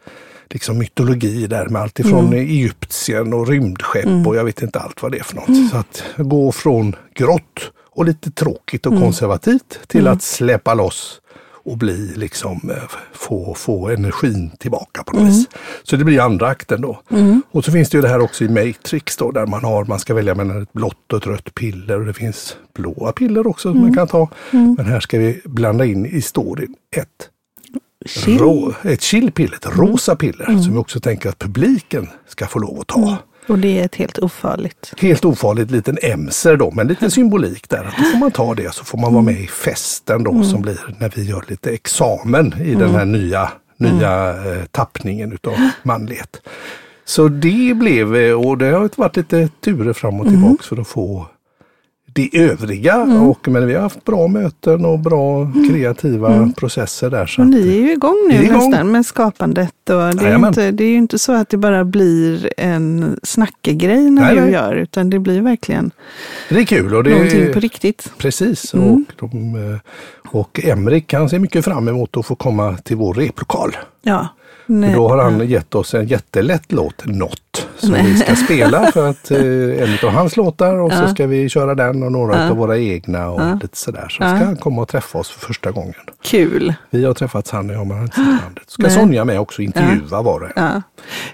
liksom 0.49 0.77
mytologi 0.77 1.47
där 1.47 1.65
med 1.65 1.81
allt 1.81 1.99
ifrån 1.99 2.33
Egyptien 2.33 3.33
och 3.33 3.47
rymdskepp 3.47 4.27
och 4.27 4.35
jag 4.35 4.43
vet 4.43 4.61
inte 4.61 4.79
allt 4.79 5.01
vad 5.01 5.11
det 5.11 5.19
är 5.19 5.23
för 5.23 5.35
något. 5.35 5.71
Så 5.71 5.77
att 5.77 6.03
gå 6.17 6.51
från 6.51 6.95
grått 7.15 7.71
och 7.95 8.05
lite 8.05 8.31
tråkigt 8.31 8.85
och 8.85 8.99
konservativt 8.99 9.79
till 9.87 10.07
att 10.07 10.21
släppa 10.21 10.73
loss 10.73 11.19
och 11.65 11.77
bli 11.77 12.13
liksom 12.15 12.69
eh, 12.69 12.83
få, 13.13 13.53
få 13.57 13.89
energin 13.89 14.51
tillbaka 14.59 15.03
på 15.03 15.15
något 15.15 15.29
vis. 15.29 15.47
Så 15.83 15.95
det 15.95 16.03
blir 16.03 16.21
andra 16.21 16.47
akten 16.47 16.81
då. 16.81 17.01
Och 17.51 17.65
så 17.65 17.71
finns 17.71 17.89
det 17.89 17.97
ju 17.97 18.01
det 18.01 18.07
här 18.07 18.19
också 18.19 18.43
i 18.43 18.49
Matrix 18.49 19.17
då 19.17 19.31
där 19.31 19.45
man 19.45 19.63
har, 19.63 19.85
man 19.85 19.99
ska 19.99 20.13
välja 20.13 20.35
mellan 20.35 20.61
ett 20.61 20.73
blått 20.73 21.13
och 21.13 21.19
ett 21.19 21.27
rött 21.27 21.55
piller 21.55 21.99
och 21.99 22.05
det 22.05 22.13
finns 22.13 22.57
blåa 22.73 23.11
piller 23.11 23.47
också 23.47 23.71
som 23.71 23.81
man 23.81 23.93
kan 23.93 24.07
ta. 24.07 24.29
Men 24.51 24.85
här 24.85 24.99
ska 24.99 25.19
vi 25.19 25.41
blanda 25.45 25.85
in 25.85 26.05
i 26.05 26.21
storyn 26.21 26.75
ett 26.95 27.29
Chill. 28.05 28.37
Rå, 28.37 28.73
ett 28.83 29.01
chillpiller, 29.01 29.55
ett 29.55 29.77
rosa 29.77 30.15
piller 30.15 30.45
som 30.45 30.71
vi 30.73 30.77
också 30.77 30.99
tänker 30.99 31.29
att 31.29 31.39
publiken 31.39 32.09
ska 32.27 32.47
få 32.47 32.59
lov 32.59 32.79
att 32.79 32.87
ta. 32.87 33.17
Och 33.47 33.59
det 33.59 33.79
är 33.79 33.85
ett 33.85 33.95
helt 33.95 34.19
ofarligt. 34.19 34.93
Helt 34.97 35.25
ofarligt 35.25 35.71
liten 35.71 35.97
emser 36.01 36.57
då, 36.57 36.71
men 36.71 36.87
lite 36.87 37.11
symbolik 37.11 37.69
där. 37.69 37.83
Då 37.97 38.03
får 38.03 38.17
man 38.17 38.31
ta 38.31 38.53
det 38.55 38.73
så 38.73 38.83
får 38.83 38.97
man 38.97 39.13
vara 39.13 39.23
med 39.23 39.39
i 39.39 39.47
festen 39.47 40.23
då 40.23 40.43
som 40.43 40.61
blir 40.61 40.95
när 40.99 41.11
vi 41.15 41.23
gör 41.23 41.43
lite 41.47 41.71
examen 41.71 42.53
i 42.61 42.75
den 42.75 42.89
här 42.89 43.05
nya, 43.05 43.51
nya 43.77 44.29
eh, 44.29 44.65
tappningen 44.71 45.31
utav 45.31 45.53
manlighet. 45.83 46.41
Så 47.05 47.27
det 47.27 47.73
blev, 47.77 48.15
eh, 48.15 48.47
och 48.47 48.57
det 48.57 48.65
har 48.65 48.89
varit 48.95 49.15
lite 49.15 49.49
turer 49.63 49.93
fram 49.93 50.19
och 50.19 50.27
tillbaks 50.27 50.67
för 50.67 50.81
att 50.81 50.87
få 50.87 51.27
det 52.13 52.29
övriga. 52.33 52.93
Mm. 52.93 53.23
Och, 53.23 53.47
men 53.47 53.67
vi 53.67 53.73
har 53.73 53.81
haft 53.81 54.03
bra 54.03 54.27
möten 54.27 54.85
och 54.85 54.99
bra 54.99 55.51
kreativa 55.69 56.51
processer 56.57 57.09
där. 57.09 57.25
Så 57.25 57.43
ni 57.43 57.67
är 57.67 57.81
ju 57.81 57.91
igång 57.91 58.27
nu 58.29 58.35
är 58.35 58.43
igång. 58.43 58.69
nästan 58.69 58.91
med 58.91 59.05
skapandet. 59.05 59.89
Och 59.89 60.15
det, 60.15 60.27
är 60.27 60.47
inte, 60.47 60.71
det 60.71 60.83
är 60.83 60.89
ju 60.89 60.97
inte 60.97 61.19
så 61.19 61.31
att 61.31 61.49
det 61.49 61.57
bara 61.57 61.85
blir 61.85 62.49
en 62.57 63.19
snackegrej 63.23 64.11
när 64.11 64.35
du 64.35 64.41
nej. 64.41 64.51
gör, 64.51 64.75
utan 64.75 65.09
det 65.09 65.19
blir 65.19 65.41
verkligen 65.41 65.91
det 66.49 66.59
är 66.59 66.65
kul. 66.65 66.95
Och 66.95 67.03
det, 67.03 67.09
någonting 67.09 67.53
på 67.53 67.59
riktigt. 67.59 68.11
Precis. 68.17 68.73
Mm. 68.73 68.93
Och, 68.93 69.29
de, 69.29 69.55
eh, 69.55 69.79
och 70.31 70.59
Emrik 70.63 71.13
han 71.13 71.29
ser 71.29 71.39
mycket 71.39 71.65
fram 71.65 71.87
emot 71.87 72.17
att 72.17 72.25
få 72.25 72.35
komma 72.35 72.77
till 72.77 72.97
vår 72.97 73.13
replokal. 73.13 73.77
Ja. 74.01 74.27
Nej, 74.65 74.93
då 74.93 75.09
har 75.09 75.17
han 75.23 75.47
gett 75.47 75.75
oss 75.75 75.93
en 75.93 76.07
jättelätt 76.07 76.71
låt, 76.71 77.05
Något, 77.05 77.67
som 77.77 77.91
Nej. 77.91 78.03
vi 78.05 78.17
ska 78.17 78.35
spela 78.35 78.85
för 78.93 79.09
att 79.09 79.31
eh, 79.31 79.39
en 79.39 80.07
av 80.07 80.09
hans 80.13 80.37
låtar 80.37 80.73
och 80.79 80.91
så 80.91 80.97
Ja. 81.01 81.07
ska 81.07 81.27
vi 81.27 81.49
köra 81.49 81.75
den 81.75 82.03
och 82.03 82.11
några 82.11 82.37
Ja. 82.43 82.49
av 82.49 82.57
våra 82.57 82.77
egna 82.77 83.29
och 83.29 83.41
Ja. 83.41 83.59
lite 83.61 83.77
sådär. 83.77 84.05
Så 84.09 84.15
ska 84.15 84.25
han 84.25 84.55
komma 84.55 84.81
och 84.81 84.87
träffa 84.87 85.17
oss 85.19 85.29
för 85.29 85.39
första 85.47 85.71
gången. 85.71 85.93
Kul. 86.23 86.73
Vi 86.89 87.05
har 87.05 87.13
träffats 87.13 87.51
han 87.51 87.69
och 87.69 87.75
jag, 87.75 87.87
men 87.87 87.97
han 87.97 88.03
inte 88.05 88.15
sett 88.15 88.25
landet. 88.43 88.63
Ska 88.67 88.83
Nej. 88.83 88.91
Sonja 88.91 89.25
med 89.25 89.39
också 89.39 89.61
intervjua 89.61 90.21
var 90.21 90.39
det. 90.39 90.51
Ja. 90.55 90.81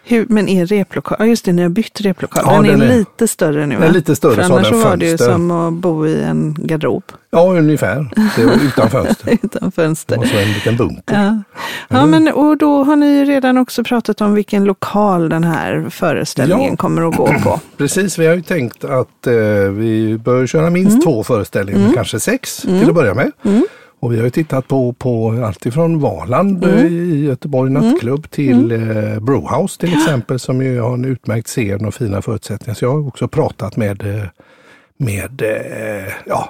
Hur, 0.03 0.25
men 0.29 0.47
är 0.47 0.65
replokal, 0.65 1.15
ja 1.19 1.25
just 1.25 1.45
det, 1.45 1.51
ni 1.51 1.61
har 1.61 1.69
bytt 1.69 2.01
replokal. 2.01 2.63
Den, 2.65 2.79
den 2.79 2.81
är, 2.89 2.93
är- 2.93 2.97
lite 2.97 3.27
större 3.27 3.65
nu 3.65 3.75
va? 3.75 3.81
Den 3.81 3.89
är 3.89 3.93
lite 3.93 4.15
större, 4.15 4.35
För 4.35 4.43
så 4.43 4.53
annars 4.53 4.67
så 4.69 4.77
var 4.77 4.97
det 4.97 5.05
ju 5.05 5.17
som 5.17 5.51
att 5.51 5.73
bo 5.73 6.07
i 6.07 6.21
en 6.23 6.55
garderob 6.59 7.03
Ja, 7.31 7.53
ungefär. 7.57 8.09
Det 8.35 8.45
var 8.45 8.53
utan 8.53 8.89
fönster. 8.91 9.37
utan 9.43 9.71
fönster. 9.71 10.17
Och 10.17 10.27
så 10.27 10.37
en 10.37 10.47
liten 10.47 10.77
bunker. 10.77 11.15
Ja, 11.15 11.41
ja 11.89 12.05
men 12.05 12.27
och 12.27 12.57
då 12.57 12.83
har 12.83 12.95
ni 12.95 13.25
redan 13.25 13.57
också 13.57 13.83
pratat 13.83 14.21
om 14.21 14.33
vilken 14.33 14.63
lokal 14.65 15.29
den 15.29 15.43
här 15.43 15.87
föreställningen 15.89 16.69
Ja. 16.69 16.75
kommer 16.75 17.09
att 17.09 17.15
gå 17.15 17.27
på. 17.43 17.59
Precis, 17.77 18.17
vi 18.19 18.27
har 18.27 18.35
ju 18.35 18.41
tänkt 18.41 18.83
att 18.83 19.27
eh, 19.27 19.33
vi 19.71 20.17
bör 20.23 20.47
köra 20.47 20.69
minst 20.69 20.89
Mm. 20.91 21.01
två 21.01 21.23
föreställningar, 21.23 21.93
kanske 21.93 22.19
sex 22.19 22.57
till 22.61 22.89
att 22.89 22.95
börja 22.95 23.13
med. 23.13 23.31
Och 24.01 24.13
vi 24.13 24.17
har 24.17 24.23
ju 24.23 24.29
tittat 24.29 24.67
på, 24.67 24.93
på 24.93 25.43
allt 25.47 25.65
ifrån 25.65 25.99
Valand 25.99 26.63
Mm. 26.63 26.75
eh, 26.77 26.85
i 26.85 27.25
Göteborg 27.25 27.71
nattklubb 27.71 28.29
till 28.29 28.71
eh, 28.71 29.19
Brewhouse 29.19 29.79
till 29.79 29.93
exempel 29.93 30.39
som 30.39 30.61
ju 30.61 30.79
har 30.79 30.93
en 30.93 31.05
utmärkt 31.05 31.47
scen 31.47 31.85
och 31.85 31.93
fina 31.93 32.21
förutsättningar. 32.21 32.75
Så 32.75 32.85
jag 32.85 32.91
har 32.91 33.07
också 33.07 33.27
pratat 33.27 33.77
med, 33.77 34.15
eh, 34.15 34.23
med 34.97 35.41
eh, 35.41 36.13
ja, 36.25 36.49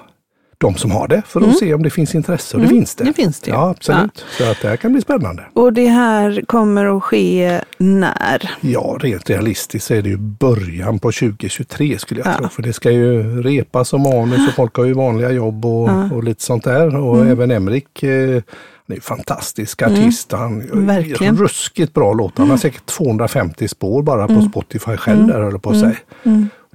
de 0.61 0.75
som 0.75 0.91
har 0.91 1.07
det 1.07 1.21
för 1.27 1.41
att 1.41 1.57
se 1.57 1.73
om 1.73 1.83
det 1.83 1.89
finns 1.89 2.15
intresse 2.15 2.57
och 2.57 2.63
det 2.63 2.69
finns 2.69 2.95
det. 2.95 3.01
Mm. 3.03 3.13
det 3.17 3.21
finns 3.23 3.39
det. 3.41 3.51
Ja, 3.51 3.69
absolut. 3.69 4.25
Så 4.37 4.51
att 4.51 4.61
det 4.61 4.67
här 4.67 4.77
kan 4.77 4.91
bli 4.91 5.01
spännande. 5.01 5.43
Och 5.53 5.73
det 5.73 5.87
här 5.87 6.43
kommer 6.47 6.97
att 6.97 7.03
ske 7.03 7.61
när? 7.77 8.51
Ja, 8.61 8.97
rent 8.99 9.29
realistiskt 9.29 9.91
är 9.91 10.01
det 10.01 10.09
ju 10.09 10.17
början 10.17 10.99
på 10.99 11.11
2023 11.11 11.99
skulle 11.99 12.21
jag 12.21 12.27
Ja. 12.33 12.37
tro. 12.37 12.47
För 12.49 12.61
det 12.61 12.73
ska 12.73 12.91
ju 12.91 13.41
repas 13.41 13.93
och 13.93 13.99
manus 13.99 14.47
och 14.47 14.53
folk 14.53 14.75
har 14.75 14.85
ju 14.85 14.93
vanliga 14.93 15.31
jobb 15.31 15.65
och, 15.65 15.89
Ja. 15.89 16.09
och 16.13 16.23
lite 16.23 16.43
sånt 16.43 16.63
där. 16.63 16.95
Och 16.95 17.15
Mm. 17.15 17.27
även 17.31 17.51
Emrik, 17.51 18.03
eh, 18.03 18.29
han 18.29 18.41
är 18.87 18.95
ju 18.95 19.01
fantastisk 19.01 19.81
artist. 19.81 20.31
Han 20.31 20.59
gör 20.61 20.75
Verkligen. 20.75 21.37
ruskigt 21.37 21.93
bra 21.93 22.13
låtar. 22.13 22.43
Han 22.43 22.49
har 22.49 22.57
säkert 22.57 22.85
250 22.85 23.67
spår 23.67 24.03
bara 24.03 24.27
på 24.27 24.41
Spotify 24.41 24.97
själv 24.97 25.27
där 25.27 25.41
höll 25.41 25.59
på 25.59 25.69
att 25.69 25.79
säga. 25.79 25.95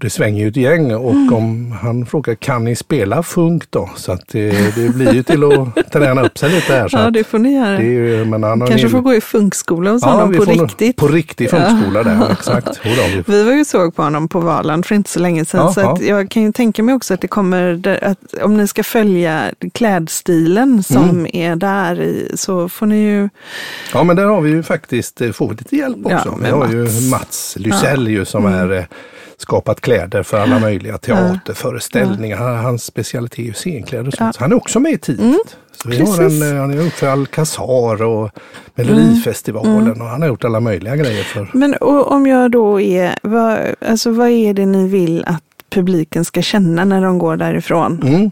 Det 0.01 0.11
svänger 0.11 0.43
ju 0.43 0.49
ett 0.49 0.57
gäng 0.57 0.95
och 0.95 1.11
om 1.33 1.73
han 1.83 2.07
frågar 2.07 2.35
kan 2.35 2.65
ni 2.65 2.77
spela 2.77 3.23
funk 3.23 3.65
då? 3.71 3.91
Så 3.97 4.13
att 4.13 4.29
det, 4.33 4.75
det 4.77 4.89
blir 4.95 5.15
ju 5.15 5.23
till 5.23 5.45
att 5.45 5.93
träna 5.93 6.23
upp 6.23 6.39
sig 6.39 6.51
lite 6.51 6.73
här. 6.73 6.89
Så 6.89 6.97
Ja, 6.97 7.11
det 7.11 7.25
får 7.25 7.39
ni 7.39 7.55
göra. 7.55 7.71
det 7.71 7.77
är 7.85 8.19
ju, 8.19 8.25
men 8.25 8.43
han 8.43 8.61
Kanske 8.67 8.87
en 8.87 8.91
får 8.91 9.01
gå 9.01 9.15
i 9.15 9.21
funkskola 9.21 9.91
hos 9.91 10.03
honom 10.05 10.31
vi 10.31 10.37
på 10.39 10.45
riktigt. 10.45 10.97
På 10.97 11.09
riktig 11.09 11.51
funkskola 11.51 12.03
där, 12.03 12.27
exakt. 12.33 12.81
Jodå, 12.85 13.23
vi 13.27 13.43
var 13.45 13.53
ju 13.53 13.65
såg 13.65 13.97
på 13.97 14.03
honom 14.03 14.29
på 14.29 14.41
Valand 14.41 14.87
för 14.87 14.95
inte 14.95 15.11
så 15.11 15.21
länge 15.21 15.45
sedan. 15.45 15.61
Ja, 15.61 15.73
så 15.73 15.81
att 15.81 16.03
jag 16.03 16.31
kan 16.31 16.43
ju 16.43 16.53
tänka 16.53 16.83
mig 16.83 16.95
också 16.95 17.15
att 17.15 17.21
det 17.21 17.29
kommer, 17.29 17.73
där- 17.75 18.05
att 18.05 18.35
om 18.43 18.57
ni 18.57 18.69
ska 18.69 18.83
följa 18.85 19.43
klädstilen 19.75 20.83
som 20.83 21.11
Mm. 21.11 21.27
är 21.33 21.57
där 21.57 22.01
i, 22.01 22.33
så 22.35 22.69
får 22.69 22.87
ni 22.87 23.03
ju, 23.03 23.29
Ja 23.93 24.05
men 24.05 24.17
där 24.17 24.25
har 24.25 24.41
vi 24.41 24.51
ju 24.51 24.63
faktiskt, 24.63 25.21
eh, 25.21 25.33
får 25.33 25.49
vi 25.49 25.55
lite 25.55 25.77
hjälp 25.77 25.97
Ja, 26.09 26.17
också. 26.17 26.39
vi 26.43 26.51
har 26.51 26.69
ju 26.69 26.83
Mats. 26.83 26.97
Mm. 26.99 27.11
Mats 27.11 27.57
Lysell 27.59 28.09
ju 28.09 28.25
som 28.25 28.47
är 28.47 28.73
eh, 28.73 28.85
skapat 29.37 29.81
kläder 29.81 30.23
för 30.23 30.39
alla 30.39 30.59
möjliga 30.59 30.99
teaterföreställningar. 30.99 32.37
Han- 32.37 32.57
Hans 32.65 32.85
specialitet 32.85 33.39
är 33.39 33.43
ju 33.43 33.53
scenkläder 33.53 34.07
och 34.09 34.15
sånt. 34.15 34.21
Ja. 34.21 34.25
Mm. 34.25 34.33
Så 34.33 34.41
han 34.41 34.53
är 34.53 34.57
också 34.57 34.81
med 34.81 34.93
i 34.93 34.99
teamet. 34.99 35.57
Så 35.83 35.89
vi 35.89 36.01
har 36.01 36.23
en, 36.23 36.43
eh, 36.57 36.61
han 36.61 36.71
är 36.79 36.91
för 36.91 37.07
Alcazar 37.09 38.03
och 38.03 38.31
Melodifestivalen 38.75 39.77
Mm. 39.87 40.01
och 40.01 40.07
han 40.09 40.23
har 40.23 40.29
gjort 40.29 40.45
alla 40.45 40.61
möjliga 40.61 40.97
grejer 40.97 41.23
för 41.25 41.49
men 41.53 41.75
om 41.81 42.27
jag 42.27 42.51
då 42.51 42.81
är, 42.81 43.19
vad, 43.23 43.59
alltså 43.89 44.11
vad 44.11 44.29
är 44.29 44.55
det 44.55 44.67
ni 44.67 44.89
vill 44.89 45.25
att 45.27 45.43
publiken 45.71 46.25
ska 46.25 46.43
känna 46.43 46.85
när 46.85 47.01
de 47.05 47.19
går 47.19 47.37
därifrån? 47.37 48.03
Mm. 48.03 48.31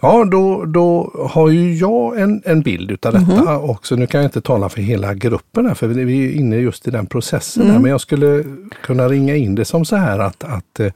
Ja, 0.00 0.24
då, 0.24 0.64
då 0.64 1.12
har 1.30 1.48
ju 1.50 1.74
jag 1.74 2.20
en, 2.20 2.42
en 2.44 2.62
bild 2.62 2.90
utav 2.90 3.12
detta 3.12 3.24
Mhm. 3.58 3.70
också. 3.70 3.96
Nu 3.96 4.06
kan 4.06 4.20
jag 4.20 4.28
inte 4.28 4.40
tala 4.40 4.68
för 4.68 4.80
hela 4.82 5.14
gruppen 5.14 5.66
här, 5.66 5.74
för 5.74 5.86
vi 5.88 6.24
är 6.26 6.32
inne 6.32 6.56
just 6.56 6.88
i 6.88 6.90
den 6.90 7.06
processen. 7.06 7.62
Mm. 7.62 7.74
Där. 7.74 7.80
Men 7.82 7.90
jag 7.90 8.00
skulle 8.00 8.44
kunna 8.82 9.08
ringa 9.08 9.36
in 9.36 9.54
det 9.54 9.64
som 9.64 9.84
så 9.84 9.96
här 9.96 10.18
att, 10.18 10.44
att 10.44 10.80
eh, 10.80 10.92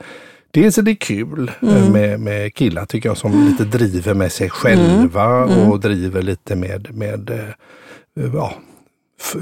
Dels 0.51 0.79
är 0.79 0.83
det 0.83 0.95
kul 0.95 1.51
eh, 1.63 1.77
Mm. 1.77 1.93
med, 1.93 2.21
med 2.21 2.55
killar 2.55 2.85
tycker 2.87 3.09
jag 3.09 3.17
som 3.17 3.47
lite 3.47 3.65
driver 3.79 4.15
med 4.15 4.33
sig 4.33 4.51
själva 4.51 5.25
Mm. 5.45 5.71
och 5.71 5.81
driver 5.81 6.23
lite 6.23 6.57
med, 6.57 6.89
med 6.97 7.31
eh, 7.31 8.25
ja, 8.35 8.53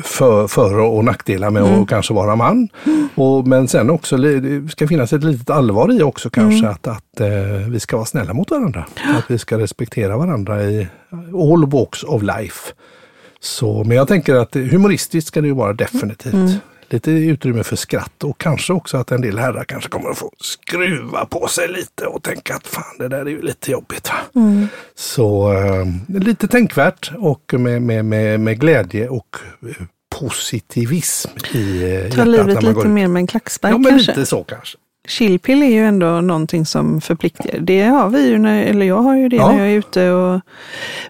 för, 0.05 0.47
för 0.49 0.79
och 0.79 1.05
nackdelar 1.05 1.51
med 1.51 1.63
Mm. 1.63 1.83
att 1.83 1.89
kanske 1.89 2.15
vara 2.15 2.37
man. 2.37 2.69
Och, 3.15 3.47
men 3.47 3.69
sen 3.69 3.91
också, 3.91 4.17
det 4.17 4.71
ska 4.71 4.89
finnas 4.89 5.13
ett 5.13 5.25
litet 5.25 5.51
allvar 5.51 5.93
i 5.93 6.03
också 6.03 6.31
kanske 6.31 6.59
Mm. 6.59 6.71
att, 6.71 6.87
att 6.87 7.21
eh, 7.21 7.69
vi 7.69 7.81
ska 7.81 7.97
vara 7.97 8.07
snälla 8.07 8.35
mot 8.35 8.51
varandra. 8.51 8.87
Att 9.19 9.31
vi 9.31 9.39
ska 9.39 9.59
respektera 9.59 10.17
varandra 10.17 10.63
i 10.65 10.89
all 11.53 11.67
walks 11.71 12.03
of 12.03 12.23
life. 12.23 12.73
Så, 13.41 13.85
men 13.85 13.97
jag 13.97 14.09
tänker 14.09 14.35
att 14.35 14.55
humoristiskt 14.55 15.29
ska 15.29 15.41
det 15.41 15.47
ju 15.47 15.55
vara 15.55 15.73
definitivt. 15.73 16.59
Lite 16.89 17.11
utrymme 17.11 17.65
för 17.65 17.77
skratt 17.77 18.25
och 18.25 18.39
kanske 18.39 18.73
också 18.73 18.97
att 18.97 19.13
en 19.13 19.21
del 19.21 19.39
herrar 19.39 19.65
kanske 19.65 19.91
kommer 19.91 20.11
att 20.11 20.19
få 20.19 20.31
skruva 20.41 21.27
på 21.27 21.49
sig 21.49 21.69
lite 21.69 22.07
och 22.07 22.23
tänka 22.23 22.55
att 22.55 22.67
fan 22.67 22.99
det 22.99 23.09
där 23.09 23.21
är 23.21 23.31
ju 23.31 23.43
lite 23.43 23.71
jobbigt. 23.71 24.11
Mm. 24.35 24.69
Så 24.95 25.53
eh, 25.53 25.87
lite 26.21 26.49
tänkvärt 26.49 27.11
och 27.19 27.55
med, 27.59 27.83
med, 27.83 28.05
med, 28.05 28.41
med 28.41 28.61
glädje 28.61 29.09
och 29.09 29.37
eh, 29.63 29.85
positivism 30.19 31.31
i 31.55 31.83
eh, 31.83 32.01
Ta 32.01 32.07
hjärtat 32.07 32.27
livet 32.27 32.47
när 32.47 32.55
man 32.63 32.75
lite 32.75 32.89
mer 32.89 33.09
med 33.09 33.21
en 33.21 33.27
klackspark 33.27 33.75
Ja 33.75 33.79
men 33.79 33.91
kanske? 33.91 34.13
lite 34.13 34.27
så 34.27 34.45
kanske. 34.45 34.79
Chillpill 35.09 35.63
är 35.63 35.67
ju 35.67 35.85
ändå 35.87 36.21
någonting 36.21 36.67
som 36.67 37.01
förpliktigar. 37.01 37.59
Det 37.61 37.83
har 37.83 38.09
vi 38.09 38.29
ju, 38.29 38.39
när, 38.39 38.63
eller 38.65 38.87
jag 38.87 38.99
har 39.03 39.17
ju 39.17 39.29
det 39.29 39.37
Ja. 39.37 39.53
när 39.53 39.59
jag 39.59 39.69
är 39.69 39.79
ute 39.79 40.11
och 40.11 40.41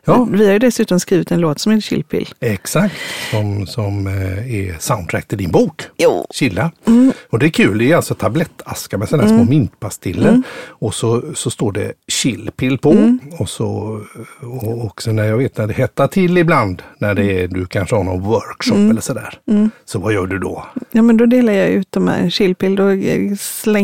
Ja. 0.04 0.28
vi 0.30 0.46
har 0.46 0.52
ju 0.52 0.58
dessutom 0.58 1.00
skrivit 1.00 1.30
en 1.30 1.40
låt 1.40 1.58
som 1.58 1.72
heter 1.72 1.82
Chillpill. 1.82 2.28
Exakt, 2.40 2.94
som, 3.30 3.66
som 3.66 4.06
eh, 4.06 4.54
är 4.56 4.76
soundtrack 4.78 5.28
till 5.28 5.38
din 5.38 5.50
bok. 5.50 5.82
Jo. 5.96 6.26
Chilla. 6.34 6.70
Mm. 6.86 7.12
Och 7.30 7.38
det 7.38 7.46
är 7.46 7.50
kul, 7.50 7.78
det 7.78 7.92
är 7.92 7.96
alltså 7.96 8.14
tablettaskar 8.14 8.98
med 8.98 9.08
sådana 9.08 9.28
små 9.28 9.44
mintpastiller. 9.44 10.42
Och 10.68 10.94
så, 10.94 11.22
så 11.34 11.50
står 11.50 11.72
det 11.72 11.92
chillpill 12.08 12.78
på. 12.78 12.90
Mm. 12.92 13.18
Och 13.38 13.48
så 13.48 14.00
och 14.42 14.84
också 14.84 15.12
när 15.12 15.24
jag 15.24 15.36
vet 15.36 15.58
när 15.58 15.66
det 15.66 15.72
hettar 15.74 16.06
till 16.08 16.38
ibland, 16.38 16.82
när 16.98 17.14
det 17.14 17.40
är, 17.42 17.48
du 17.48 17.66
kanske 17.66 17.96
har 17.96 18.04
någon 18.04 18.20
workshop 18.22 18.76
Mm. 18.76 18.90
eller 18.90 19.00
sådär. 19.00 19.38
Så 19.84 19.98
vad 19.98 20.12
gör 20.14 20.26
du 20.26 20.38
då? 20.38 20.66
Ja 20.90 21.02
men 21.02 21.16
då 21.16 21.26
delar 21.26 21.52
jag 21.52 21.68
ut 21.68 21.92
de 21.92 22.08
här 22.08 22.30
chillpill, 22.30 22.76
då 22.76 22.88
eh, 22.90 23.34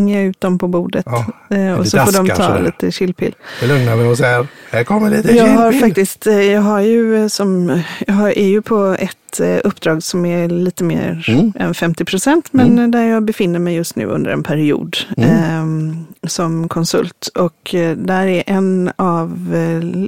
slänger 0.02 0.18
jag 0.18 0.26
ut 0.26 0.40
dem 0.40 0.58
på 0.58 0.68
bordet. 0.68 1.04
Ja, 1.08 1.26
Eh, 1.56 1.72
och 1.78 1.86
så 1.86 1.98
får 1.98 2.12
de 2.12 2.28
ta 2.28 2.34
sådär. 2.36 2.62
lite 2.62 2.92
chillpill. 2.92 3.34
Det 3.60 3.66
lugnar 3.66 3.96
vi 3.96 4.04
oss 4.04 4.20
här. 4.20 4.46
Här 4.70 4.84
kommer 4.84 5.10
lite 5.10 5.32
Jag 5.36 5.46
har 5.46 5.72
chillpill. 5.72 5.88
faktiskt, 5.88 6.26
eh, 6.26 6.42
jag 6.42 6.60
har 6.62 6.80
ju 6.80 7.22
eh, 7.22 7.28
som, 7.28 7.80
jag 8.06 8.14
har, 8.14 8.28
är 8.38 8.46
ju 8.48 8.62
på 8.62 8.96
ett 8.98 9.16
eh, 9.40 9.58
uppdrag 9.64 10.02
som 10.02 10.26
är 10.26 10.48
lite 10.48 10.84
mer 10.84 11.24
Mm. 11.28 11.52
än 11.56 11.74
50 11.74 12.04
procent, 12.04 12.48
men 12.50 12.78
eh, 12.78 12.88
där 12.88 13.02
jag 13.02 13.24
befinner 13.24 13.58
mig 13.58 13.74
just 13.74 13.96
nu 13.96 14.06
under 14.06 14.30
en 14.30 14.42
period 14.42 14.96
Mm. 15.16 15.30
ehm, 15.30 15.96
som 16.26 16.68
konsult. 16.68 17.28
Och 17.34 17.74
eh, 17.74 17.96
där 17.96 18.26
är 18.26 18.42
en 18.46 18.90
av, 18.96 19.54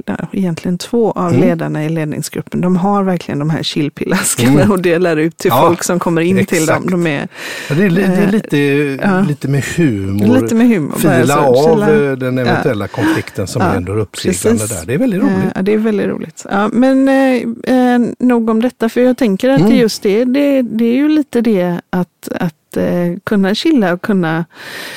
eh, 0.06 0.14
egentligen 0.32 0.78
två 0.78 1.12
av 1.12 1.28
Mm. 1.28 1.40
ledarna 1.40 1.84
i 1.84 1.88
ledningsgruppen, 1.88 2.60
de 2.60 2.76
har 2.76 3.02
verkligen 3.02 3.38
de 3.38 3.50
här 3.50 3.62
chillpillaskarna 3.62 4.50
Mm. 4.60 4.70
och 4.70 4.82
delar 4.82 5.16
ut 5.16 5.36
till 5.36 5.48
Ja, 5.54 5.66
folk 5.66 5.84
som 5.84 5.98
kommer 5.98 6.20
in 6.22 6.46
till 6.46 6.66
dem. 6.66 6.76
exakt. 6.76 6.90
De 6.90 7.06
är 7.06 7.28
Ja, 7.68 7.74
det, 7.74 7.84
är, 7.84 7.90
det 7.90 8.02
är 8.04 8.32
lite, 8.32 8.58
ja. 9.02 9.20
lite 9.28 9.48
med 9.48 9.64
humor. 9.76 10.40
lite 10.40 10.54
med 10.54 10.68
humor. 10.68 10.96
Fila 10.98 11.40
av 11.46 11.82
eh, 11.82 12.12
den 12.12 12.38
eventuella 12.38 12.88
konflikten 12.88 13.46
som 13.46 13.62
Ja, 13.62 13.74
ändå 13.74 13.92
är 13.92 13.98
uppseglande 13.98 14.66
där. 14.66 14.86
Det 14.86 14.94
är 14.94 14.98
väldigt 14.98 15.22
roligt. 15.22 15.34
Det 15.62 15.72
är 15.72 15.78
väldigt 15.78 16.06
roligt. 16.06 16.46
Ja, 16.50 16.68
men 16.72 17.08
eh, 17.08 17.34
eh, 17.94 18.00
nog 18.18 18.50
om 18.50 18.62
detta, 18.62 18.88
för 18.88 19.00
jag 19.00 19.13
tänker 19.14 19.48
att 19.50 19.58
Mm. 19.60 19.70
det 19.70 19.76
just 19.76 20.02
det, 20.02 20.24
det, 20.24 20.62
det 20.62 20.84
är 20.84 20.94
ju 20.94 21.08
lite 21.08 21.40
det 21.40 21.80
att, 21.90 22.28
att 22.40 22.76
eh, 22.76 22.84
kunna 23.24 23.54
chilla 23.54 23.92
och 23.92 24.02
kunna 24.02 24.44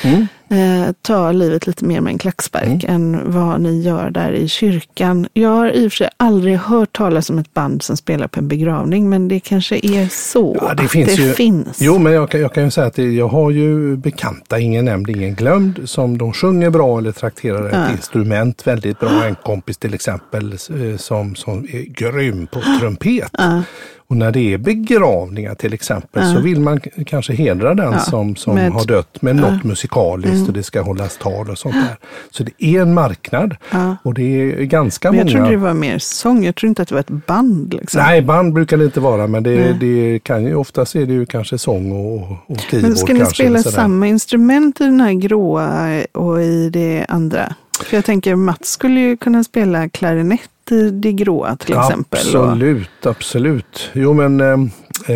Mm. 0.02 0.26
eh, 0.50 0.92
ta 1.02 1.32
livet 1.32 1.66
lite 1.66 1.84
mer 1.84 2.00
med 2.00 2.12
en 2.12 2.18
klackspark 2.18 2.84
än 2.88 3.20
vad 3.32 3.60
ni 3.60 3.82
gör 3.82 4.10
där 4.10 4.32
i 4.32 4.48
kyrkan. 4.48 5.28
Jag 5.32 5.48
har 5.48 5.70
i 5.70 5.86
och 5.88 5.92
för 5.92 5.96
sig 5.96 6.08
aldrig 6.16 6.56
hört 6.58 6.92
talas 6.96 7.30
om 7.30 7.38
ett 7.38 7.54
band 7.54 7.82
som 7.82 7.96
spelar 7.96 8.28
på 8.28 8.40
en 8.40 8.48
begravning, 8.48 9.08
men 9.08 9.28
det 9.28 9.40
kanske 9.40 9.76
är 9.82 10.08
så 10.08 10.56
Ja, 10.60 10.74
det 10.74 10.88
finns 10.88 11.16
det 11.16 11.22
ju- 11.22 11.32
finns. 11.32 11.78
Jo, 11.80 11.98
men 11.98 12.12
jag 12.12 12.30
kan, 12.30 12.40
jag 12.40 12.54
kan 12.54 12.64
ju 12.64 12.70
säga 12.70 12.86
att 12.86 12.94
det, 12.94 13.12
jag 13.12 13.28
har 13.28 13.50
ju 13.50 13.96
bekanta, 13.96 14.58
ingen 14.58 14.84
nämnd, 14.84 15.10
ingen 15.10 15.34
glömd, 15.34 15.80
som 15.84 16.18
de 16.18 16.32
sjunger 16.32 16.70
bra 16.70 16.98
eller 16.98 17.12
trakterar 17.12 17.66
ett 17.66 17.72
Ja. 17.74 17.90
instrument 17.92 18.66
väldigt 18.66 19.00
bra. 19.00 19.24
En 19.24 19.34
kompis 19.34 19.76
till 19.78 19.94
exempel 19.94 20.52
eh, 20.52 20.96
som, 20.96 21.34
som 21.36 21.58
är 21.58 21.82
grym 21.92 22.46
på 22.46 22.60
trumpet. 22.80 23.30
Ja. 23.38 23.62
Och 24.10 24.16
när 24.16 24.30
det 24.32 24.54
är 24.54 24.58
begravningar 24.58 25.54
till 25.54 25.74
exempel 25.74 26.34
så 26.34 26.40
vill 26.40 26.60
man 26.60 26.80
kanske 27.06 27.32
hedra 27.32 27.74
den 27.74 27.92
Ja, 27.92 27.98
som, 27.98 28.36
som 28.36 28.54
med- 28.54 28.72
har 28.72 28.84
dött 28.86 29.22
med 29.22 29.36
något 29.36 29.64
musikaliskt 29.64 30.48
och 30.48 30.54
det 30.54 30.62
ska 30.62 30.80
hållas 30.82 31.16
tal 31.18 31.50
och 31.50 31.58
sånt 31.58 31.74
där. 31.74 31.96
Så 32.30 32.42
det 32.42 32.52
är 32.64 32.82
en 32.82 32.94
marknad 32.94 33.56
Ja. 33.70 33.96
och 34.02 34.14
det 34.14 34.22
är 34.22 34.62
ganska 34.64 35.10
Men 35.10 35.18
jag 35.18 35.26
många. 35.26 35.36
trodde 35.38 35.50
det 35.50 35.56
var 35.62 35.74
mer 35.74 35.98
sång, 35.98 36.44
jag 36.44 36.54
trodde 36.54 36.68
inte 36.68 36.82
att 36.82 36.88
det 36.88 36.94
var 36.94 37.00
ett 37.00 37.26
band. 37.26 37.74
Liksom. 37.74 38.00
Nej, 38.02 38.22
band 38.22 38.52
brukar 38.54 38.76
det 38.76 38.84
inte 38.84 39.00
vara, 39.00 39.26
men 39.26 39.42
det, 39.42 39.72
det 39.72 40.18
kan 40.22 40.44
ju 40.44 40.54
oftast 40.54 40.96
är 40.96 41.06
det 41.06 41.12
ju 41.12 41.26
kanske 41.26 41.58
sång 41.58 41.92
och, 41.92 42.30
och 42.46 42.60
keyboard. 42.60 42.88
Men 42.90 42.96
ska 42.96 43.12
ni 43.14 43.26
spela 43.26 43.62
samma 43.62 44.06
instrument 44.06 44.80
i 44.80 44.84
den 44.84 45.00
här 45.00 45.12
gråa 45.12 46.00
och 46.12 46.42
i 46.42 46.70
det 46.70 47.06
andra? 47.08 47.54
För 47.84 47.96
jag 47.96 48.04
tänker 48.04 48.34
Mats 48.34 48.68
skulle 48.70 49.00
ju 49.00 49.16
kunna 49.16 49.44
spela 49.44 49.88
klarinett 49.88 50.50
det 50.92 51.12
gråa 51.12 51.56
till 51.56 51.74
exempel. 51.78 52.20
Och, 52.36 52.44
Absolut, 52.48 53.06
absolut. 53.06 53.90
Jo 53.92 54.12
men 54.12 54.40
eh, 54.40 54.46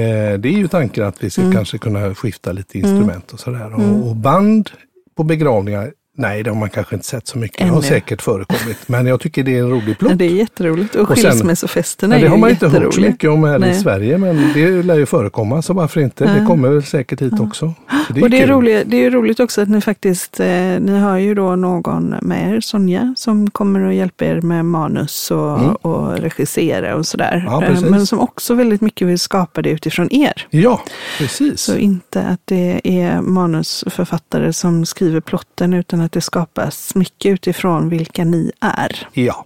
eh, 0.01 0.39
det 0.39 0.49
är 0.49 0.59
ju 0.59 0.69
tanken 0.69 1.05
att 1.05 1.23
vi 1.25 1.31
ska 1.31 1.41
Mm. 1.43 1.53
kanske 1.55 1.79
kunna 1.79 2.15
skifta 2.15 2.53
lite 2.53 2.79
instrument 2.79 3.33
och 3.33 3.41
sådär. 3.41 3.75
Och, 3.75 4.09
och 4.09 4.17
band 4.17 4.71
på 5.17 5.23
begravningar, 5.25 5.93
nej 6.17 6.43
det 6.43 6.51
har 6.51 6.57
man 6.57 6.71
kanske 6.71 6.95
inte 6.95 7.07
sett 7.07 7.27
så 7.27 7.39
mycket. 7.39 7.59
Det 7.59 7.65
har 7.65 7.73
Ännu. 7.79 7.83
säkert 7.89 8.23
förekommit. 8.23 8.79
Men 8.89 9.07
jag 9.07 9.21
tycker 9.21 9.43
det 9.43 9.57
är 9.59 9.63
en 9.63 9.71
rolig 9.71 9.89
Ja, 9.91 9.95
plott. 9.99 10.19
det 10.19 10.25
är 10.25 10.29
jätteroligt. 10.31 10.95
Och, 10.95 11.11
Och 11.11 11.19
skilsmässofesterna 11.19 12.15
Men 12.15 12.21
det 12.21 12.27
är 12.27 12.29
har 12.29 12.37
ju 12.37 12.41
man 12.41 12.51
inte 12.51 12.69
hört 12.69 12.95
så 12.95 13.01
mycket 13.01 13.31
om 13.31 13.45
här 13.45 13.57
i 13.57 13.59
Nej. 13.59 13.75
Sverige, 13.75 14.19
men 14.19 14.51
det 14.55 14.83
lär 14.83 14.95
ju 14.99 15.07
förekomma, 15.07 15.63
så 15.63 15.73
varför 15.73 16.01
inte? 16.01 16.25
Det 16.25 16.47
kommer 16.47 16.69
väl 16.69 16.83
säkert 16.83 17.23
hit 17.23 17.41
också. 17.41 17.75
Så 18.07 18.13
det 18.13 18.21
är 18.21 18.25
och 18.25 18.31
det 18.31 18.43
är, 18.43 18.47
roligt, 18.47 18.83
det 18.91 18.97
är 18.97 19.01
ju 19.01 19.11
roligt 19.11 19.41
också 19.41 19.61
att 19.63 19.69
ni 19.69 19.81
faktiskt, 19.81 20.41
eh, 20.41 20.47
ni 20.81 20.99
har 20.99 21.17
ju 21.19 21.35
då 21.35 21.57
någon 21.57 22.15
med 22.23 22.55
er, 22.57 22.61
Sonja, 22.61 23.15
som 23.17 23.51
kommer 23.51 23.81
och 23.81 23.95
hjälper 23.95 24.27
er 24.27 24.41
med 24.41 24.65
manus 24.65 25.31
och, 25.31 25.59
Mm. 25.61 25.75
och 25.75 26.19
regissera 26.19 26.97
och 26.97 27.07
sådär. 27.07 27.43
Ja, 27.47 27.65
Eh. 27.65 27.81
Men 27.81 28.07
som 28.07 28.21
också 28.21 28.55
väldigt 28.55 28.81
mycket 28.81 29.09
vill 29.09 29.19
skapa 29.19 29.63
det 29.63 29.71
utifrån 29.71 30.09
er. 30.15 30.47
Ja, 30.51 30.83
precis. 31.19 31.61
Så 31.61 31.77
inte 31.77 32.23
att 32.23 32.41
det 32.45 32.81
är 32.85 33.21
manusförfattare 33.21 34.53
som 34.53 34.87
skriver 34.87 35.21
plotten 35.21 35.73
utan 35.73 36.01
att 36.03 36.13
det 36.13 36.21
skapas 36.21 36.95
mycket 36.95 37.31
utifrån 37.33 37.89
vilka 37.89 38.25
ni 38.25 38.53
är. 38.61 39.07
Ja, 39.13 39.45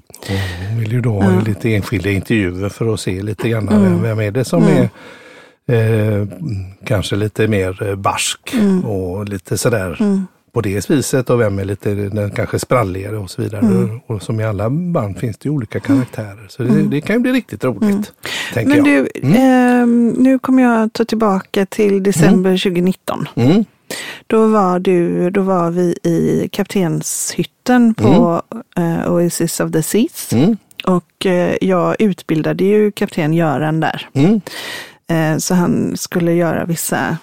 hon 0.68 0.80
vill 0.80 0.92
ju 0.92 1.00
då 1.00 1.20
ha 1.20 1.40
lite 1.40 1.74
enskilda 1.74 2.10
intervjuer 2.10 2.68
för 2.68 2.94
att 2.94 3.00
se 3.00 3.22
lite 3.22 3.48
grann 3.48 3.68
Mm. 3.68 3.82
vem, 3.82 4.02
vem 4.02 4.20
är 4.20 4.30
det 4.30 4.44
som 4.44 4.62
är 4.62 4.88
eh, 5.68 6.26
kanske 6.84 7.16
lite 7.16 7.48
mer 7.48 7.82
eh, 7.88 7.94
barsk 7.94 8.54
Mm. 8.54 8.84
och 8.84 9.28
lite 9.28 9.58
sådär 9.58 9.98
på 10.52 10.60
det 10.60 10.90
viset 10.90 11.30
och 11.30 11.40
vem 11.40 11.58
är 11.58 11.64
lite 11.64 11.94
den 11.94 12.30
kanske 12.30 12.58
spralligare 12.58 13.16
och 13.16 13.30
så 13.30 13.42
vidare. 13.42 13.60
Mm. 13.60 14.00
Och 14.06 14.22
som 14.22 14.40
i 14.40 14.44
alla 14.44 14.70
band 14.70 15.18
finns 15.18 15.38
det 15.38 15.46
ju 15.48 15.54
olika 15.54 15.80
karaktärer. 15.80 16.46
Så 16.48 16.62
det, 16.62 16.82
det 16.82 17.00
kan 17.00 17.16
ju 17.16 17.20
bli 17.22 17.32
riktigt 17.32 17.64
roligt. 17.64 18.12
Mm. 18.54 18.68
Men 18.68 18.84
du, 18.84 19.08
ehm, 19.22 20.08
nu 20.08 20.38
kommer 20.38 20.62
jag 20.62 20.92
ta 20.92 21.04
tillbaka 21.04 21.66
till 21.66 22.02
december 22.02 22.50
2019. 22.50 23.28
Mm. 23.88 24.24
Då 24.26 24.46
var, 24.46 24.78
du, 24.78 25.30
då 25.30 25.42
var 25.42 25.70
vi 25.70 25.94
i 26.02 26.48
kaptenshytten 26.52 27.94
på 27.94 28.42
eh, 28.76 29.12
Oasis 29.12 29.60
of 29.60 29.72
the 29.72 29.82
Seas. 29.82 30.32
Mm. 30.32 30.56
Och 30.84 31.26
eh, 31.26 31.56
jag 31.60 31.96
utbildade 31.98 32.64
ju 32.64 32.92
kapten 32.92 33.34
Göran 33.34 33.80
där. 33.80 34.08
Mm. 34.12 34.40
Eh, 35.08 35.38
så 35.38 35.54
han 35.54 35.96
skulle 35.96 36.32
göra 36.32 36.64
vissa, 36.64 37.18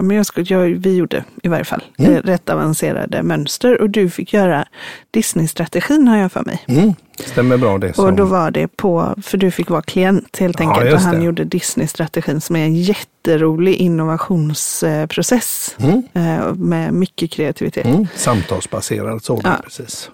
men 0.00 0.10
jag 0.16 0.26
skulle, 0.26 0.46
jag, 0.54 0.60
vi 0.68 0.96
gjorde 0.96 1.24
i 1.42 1.48
varje 1.48 1.64
fall 1.64 1.82
Mm. 1.98 2.12
eh, 2.12 2.18
rätt 2.22 2.48
avancerade 2.50 3.22
mönster. 3.22 3.80
Och 3.80 3.90
du 3.90 4.10
fick 4.10 4.32
göra 4.32 4.64
Disney-strategin 5.10 6.08
har 6.08 6.16
jag 6.16 6.32
för 6.32 6.44
mig. 6.44 6.64
Mm. 6.68 6.94
Stämmer 7.18 7.56
bra 7.56 7.78
det. 7.78 7.92
Som, 7.94 8.04
Och 8.04 8.12
då 8.12 8.24
var 8.24 8.50
det 8.50 8.68
på, 8.68 9.14
för 9.22 9.38
du 9.38 9.50
fick 9.50 9.70
vara 9.70 9.82
klient 9.82 10.36
helt 10.40 10.60
Ja, 10.60 10.66
enkelt. 10.68 10.84
och 10.86 10.90
just 10.92 11.04
han 11.04 11.14
det. 11.18 11.24
gjorde 11.24 11.44
Disney-strategin 11.44 12.40
som 12.40 12.56
är 12.56 12.64
en 12.64 12.74
jätterolig 12.74 13.74
innovationsprocess. 14.62 15.76
Mm. 15.78 16.02
eh, 16.12 16.54
Med 16.54 16.94
mycket 16.94 17.30
kreativitet. 17.30 17.86
Mm. 17.86 18.06
Samtalsbaserad 18.14 19.22
sådan, 19.24 19.42
Ja. 19.44 19.56
precis. 19.64 20.10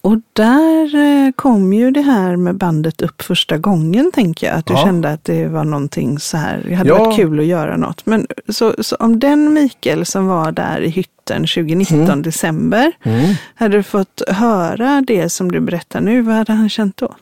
Och 0.00 0.16
där 0.32 0.94
eh, 0.96 1.32
kom 1.32 1.72
ju 1.72 1.90
det 1.90 2.00
här 2.00 2.36
med 2.36 2.54
bandet 2.56 3.02
upp 3.02 3.22
första 3.22 3.58
gången, 3.58 4.10
tänker 4.14 4.46
jag. 4.46 4.56
Att 4.56 4.66
du 4.66 4.72
Ja. 4.74 4.84
kände 4.84 5.10
att 5.12 5.24
det 5.24 5.46
var 5.46 5.64
någonting 5.64 6.18
så 6.18 6.36
här, 6.36 6.64
det 6.68 6.74
hade 6.74 6.88
Ja. 6.90 6.98
varit 7.04 7.16
kul 7.16 7.40
att 7.40 7.46
göra 7.46 7.76
något. 7.76 8.06
Men 8.06 8.26
så, 8.48 8.74
så 8.78 8.96
om 8.96 9.18
den 9.18 9.52
Mikael 9.52 10.06
som 10.06 10.26
var 10.26 10.52
där 10.52 10.80
i 10.80 10.88
hytten 10.88 11.42
2019, 11.46 12.22
december, 12.22 12.92
Mm. 13.04 13.34
hade 13.54 13.76
du 13.76 13.82
fått 13.82 14.22
höra 14.28 15.02
det 15.06 15.28
som 15.28 15.52
du 15.52 15.60
berättar 15.60 16.00
nu, 16.00 16.22
vad 16.22 16.34
hade 16.34 16.52
han 16.52 16.68
känt 16.68 16.96
då? 16.96 17.14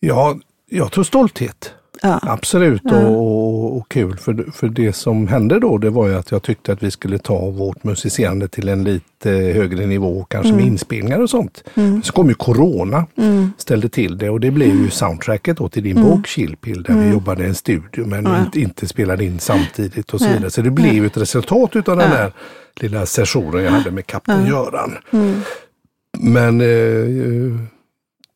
Ja, 0.00 0.36
jag 0.70 0.92
tror 0.92 1.04
stolthet. 1.04 1.72
Ja. 2.02 2.18
Absolut 2.22 2.84
och, 2.84 2.92
och, 3.78 3.88
kul. 3.88 4.16
För, 4.16 4.46
för 4.52 4.68
det 4.68 4.92
som 4.92 5.28
hände 5.28 5.60
då 5.60 5.78
det 5.78 5.90
var 5.90 6.08
ju 6.08 6.14
att 6.14 6.30
jag 6.30 6.42
tyckte 6.42 6.72
att 6.72 6.82
vi 6.82 6.90
skulle 6.90 7.18
ta 7.18 7.50
vårt 7.50 7.84
musicerande 7.84 8.48
till 8.48 8.68
en 8.68 8.84
lite 8.84 9.30
högre 9.30 9.86
nivå, 9.86 10.24
kanske 10.30 10.52
med 10.52 10.64
inspelningar 10.66 11.18
och 11.20 11.30
sånt. 11.30 11.64
Så 12.04 12.12
kom 12.12 12.28
ju 12.28 12.34
Corona, 12.34 13.06
ställde 13.56 13.88
till 13.88 14.18
det 14.18 14.30
och 14.30 14.40
det 14.40 14.50
blev 14.50 14.68
ju 14.68 14.90
soundtracket 14.90 15.56
då 15.56 15.68
till 15.68 15.82
din 15.82 16.02
bok 16.02 16.26
Chillpill 16.26 16.82
där 16.82 16.94
vi 16.94 17.10
jobbade 17.10 17.44
i 17.44 17.46
en 17.46 17.54
studio 17.54 18.06
men 18.06 18.26
inte, 18.44 18.60
inte 18.60 18.86
spelade 18.88 19.24
in 19.24 19.38
samtidigt 19.38 20.14
och 20.14 20.20
så 20.20 20.28
vidare. 20.28 20.50
Så 20.50 20.62
det 20.62 20.70
blev 20.70 21.04
ett 21.06 21.16
resultat 21.16 21.76
utav 21.76 21.96
den 21.96 22.10
där 22.10 22.32
lilla 22.80 23.06
sessionen 23.06 23.64
jag 23.64 23.70
hade 23.70 23.90
med 23.90 24.06
Kapten 24.06 24.46
Göran. 24.46 24.92
Men 26.18 26.60
eh, 26.60 27.60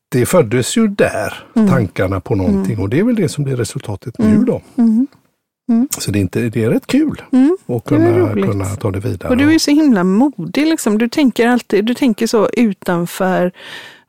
det 0.09 0.25
föddes 0.25 0.77
ju 0.77 0.87
där, 0.87 1.33
Mm. 1.55 1.69
tankarna 1.69 2.19
på 2.19 2.35
någonting 2.35 2.79
och 2.79 2.89
det 2.89 2.99
är 2.99 3.03
väl 3.03 3.15
det 3.15 3.29
som 3.29 3.43
blir 3.43 3.55
resultatet 3.55 4.17
nu 4.17 4.37
då. 4.43 4.61
Så 5.99 6.11
det 6.11 6.19
är, 6.19 6.21
inte, 6.21 6.41
det 6.49 6.63
är 6.63 6.69
rätt 6.69 6.87
kul 6.87 7.21
att 7.27 7.33
Mm. 7.33 7.57
är 7.69 7.79
kunna, 7.79 8.33
kunna 8.47 8.65
ta 8.65 8.91
det 8.91 8.99
vidare. 8.99 9.29
Och 9.29 9.37
du 9.37 9.53
är 9.53 9.59
så 9.59 9.71
himla 9.71 10.03
modig 10.03 10.67
liksom. 10.67 10.97
Du 10.97 11.09
tänker 11.09 11.47
alltid, 11.47 11.85
du 11.85 11.93
tänker 11.93 12.27
så 12.27 12.49
utanför 12.53 13.51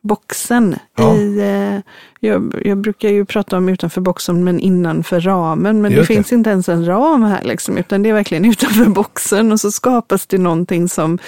boxen. 0.01 0.77
Ja. 0.97 1.17
I, 1.17 1.39
eh, 1.39 1.81
jag, 2.21 2.55
jag 2.65 2.79
brukar 2.79 3.09
ju 3.09 3.25
prata 3.25 3.57
om 3.57 3.69
utanför 3.69 4.01
boxen 4.01 4.45
men 4.45 4.61
innanför 4.61 5.21
ramen. 5.21 5.83
Men 5.83 5.93
det 5.93 5.99
det. 5.99 6.07
finns 6.07 6.33
inte 6.33 6.51
ens 6.51 6.69
en 6.69 6.87
ram 6.87 7.23
här 7.23 7.43
liksom, 7.45 7.79
utan 7.79 8.03
det 8.03 8.09
är 8.09 8.13
verkligen 8.15 8.45
utanför 8.51 8.85
boxen. 8.87 9.53
Och 9.53 9.61
så 9.61 9.71
skapas 9.73 10.27
det 10.27 10.39
någonting 10.39 10.89
som, 10.89 11.19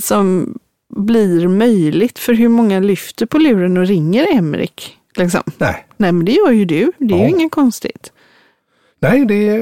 som 0.00 0.54
blir 0.96 1.48
möjligt. 1.48 2.18
För 2.18 2.34
hur 2.34 2.48
många 2.48 2.80
lyfter 2.80 3.26
på 3.26 3.38
luren 3.38 3.76
och 3.76 3.86
ringer 3.86 4.26
Emrik? 4.32 4.98
Liksom. 5.16 5.42
Nej, 5.58 5.86
Nej 5.96 6.12
men 6.12 6.24
det 6.24 6.32
gör 6.32 6.50
ju 6.50 6.64
du, 6.64 6.92
det 6.98 7.14
är 7.14 7.18
Ja. 7.18 7.24
ju 7.24 7.30
inget 7.30 7.52
konstigt. 7.52 8.12
Nej 9.08 9.24
det, 9.24 9.48
är, 9.48 9.60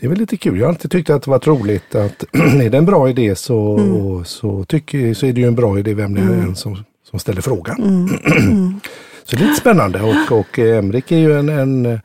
det 0.00 0.06
är 0.06 0.08
väl 0.08 0.18
lite 0.18 0.36
kul. 0.36 0.58
Jag 0.58 0.64
har 0.66 0.68
alltid 0.68 0.90
tyckt 0.90 1.10
att 1.10 1.22
det 1.22 1.30
varit 1.30 1.46
roligt 1.46 1.94
att 1.94 2.24
är 2.32 2.70
det 2.70 2.78
en 2.78 2.84
bra 2.86 3.08
idé 3.10 3.34
så, 3.34 3.78
Mm. 3.78 4.24
så, 4.24 4.64
tycker, 4.64 5.14
så 5.14 5.26
är 5.26 5.32
det 5.32 5.40
ju 5.40 5.46
en 5.46 5.54
bra 5.54 5.78
idé 5.78 5.94
vem 5.94 6.14
det 6.14 6.20
är 6.20 6.26
än 6.26 6.56
som, 6.56 6.76
som 7.10 7.18
ställer 7.18 7.40
frågan. 7.40 7.76
Mm. 8.26 8.80
så 9.24 9.36
det 9.36 9.42
är 9.42 9.46
lite 9.46 9.60
spännande 9.60 10.02
och, 10.02 10.32
och 10.38 10.58
eh, 10.58 10.78
Emrik 10.78 11.12
är 11.12 11.16
ju 11.18 11.38
en, 11.38 11.48
en 11.48 12.00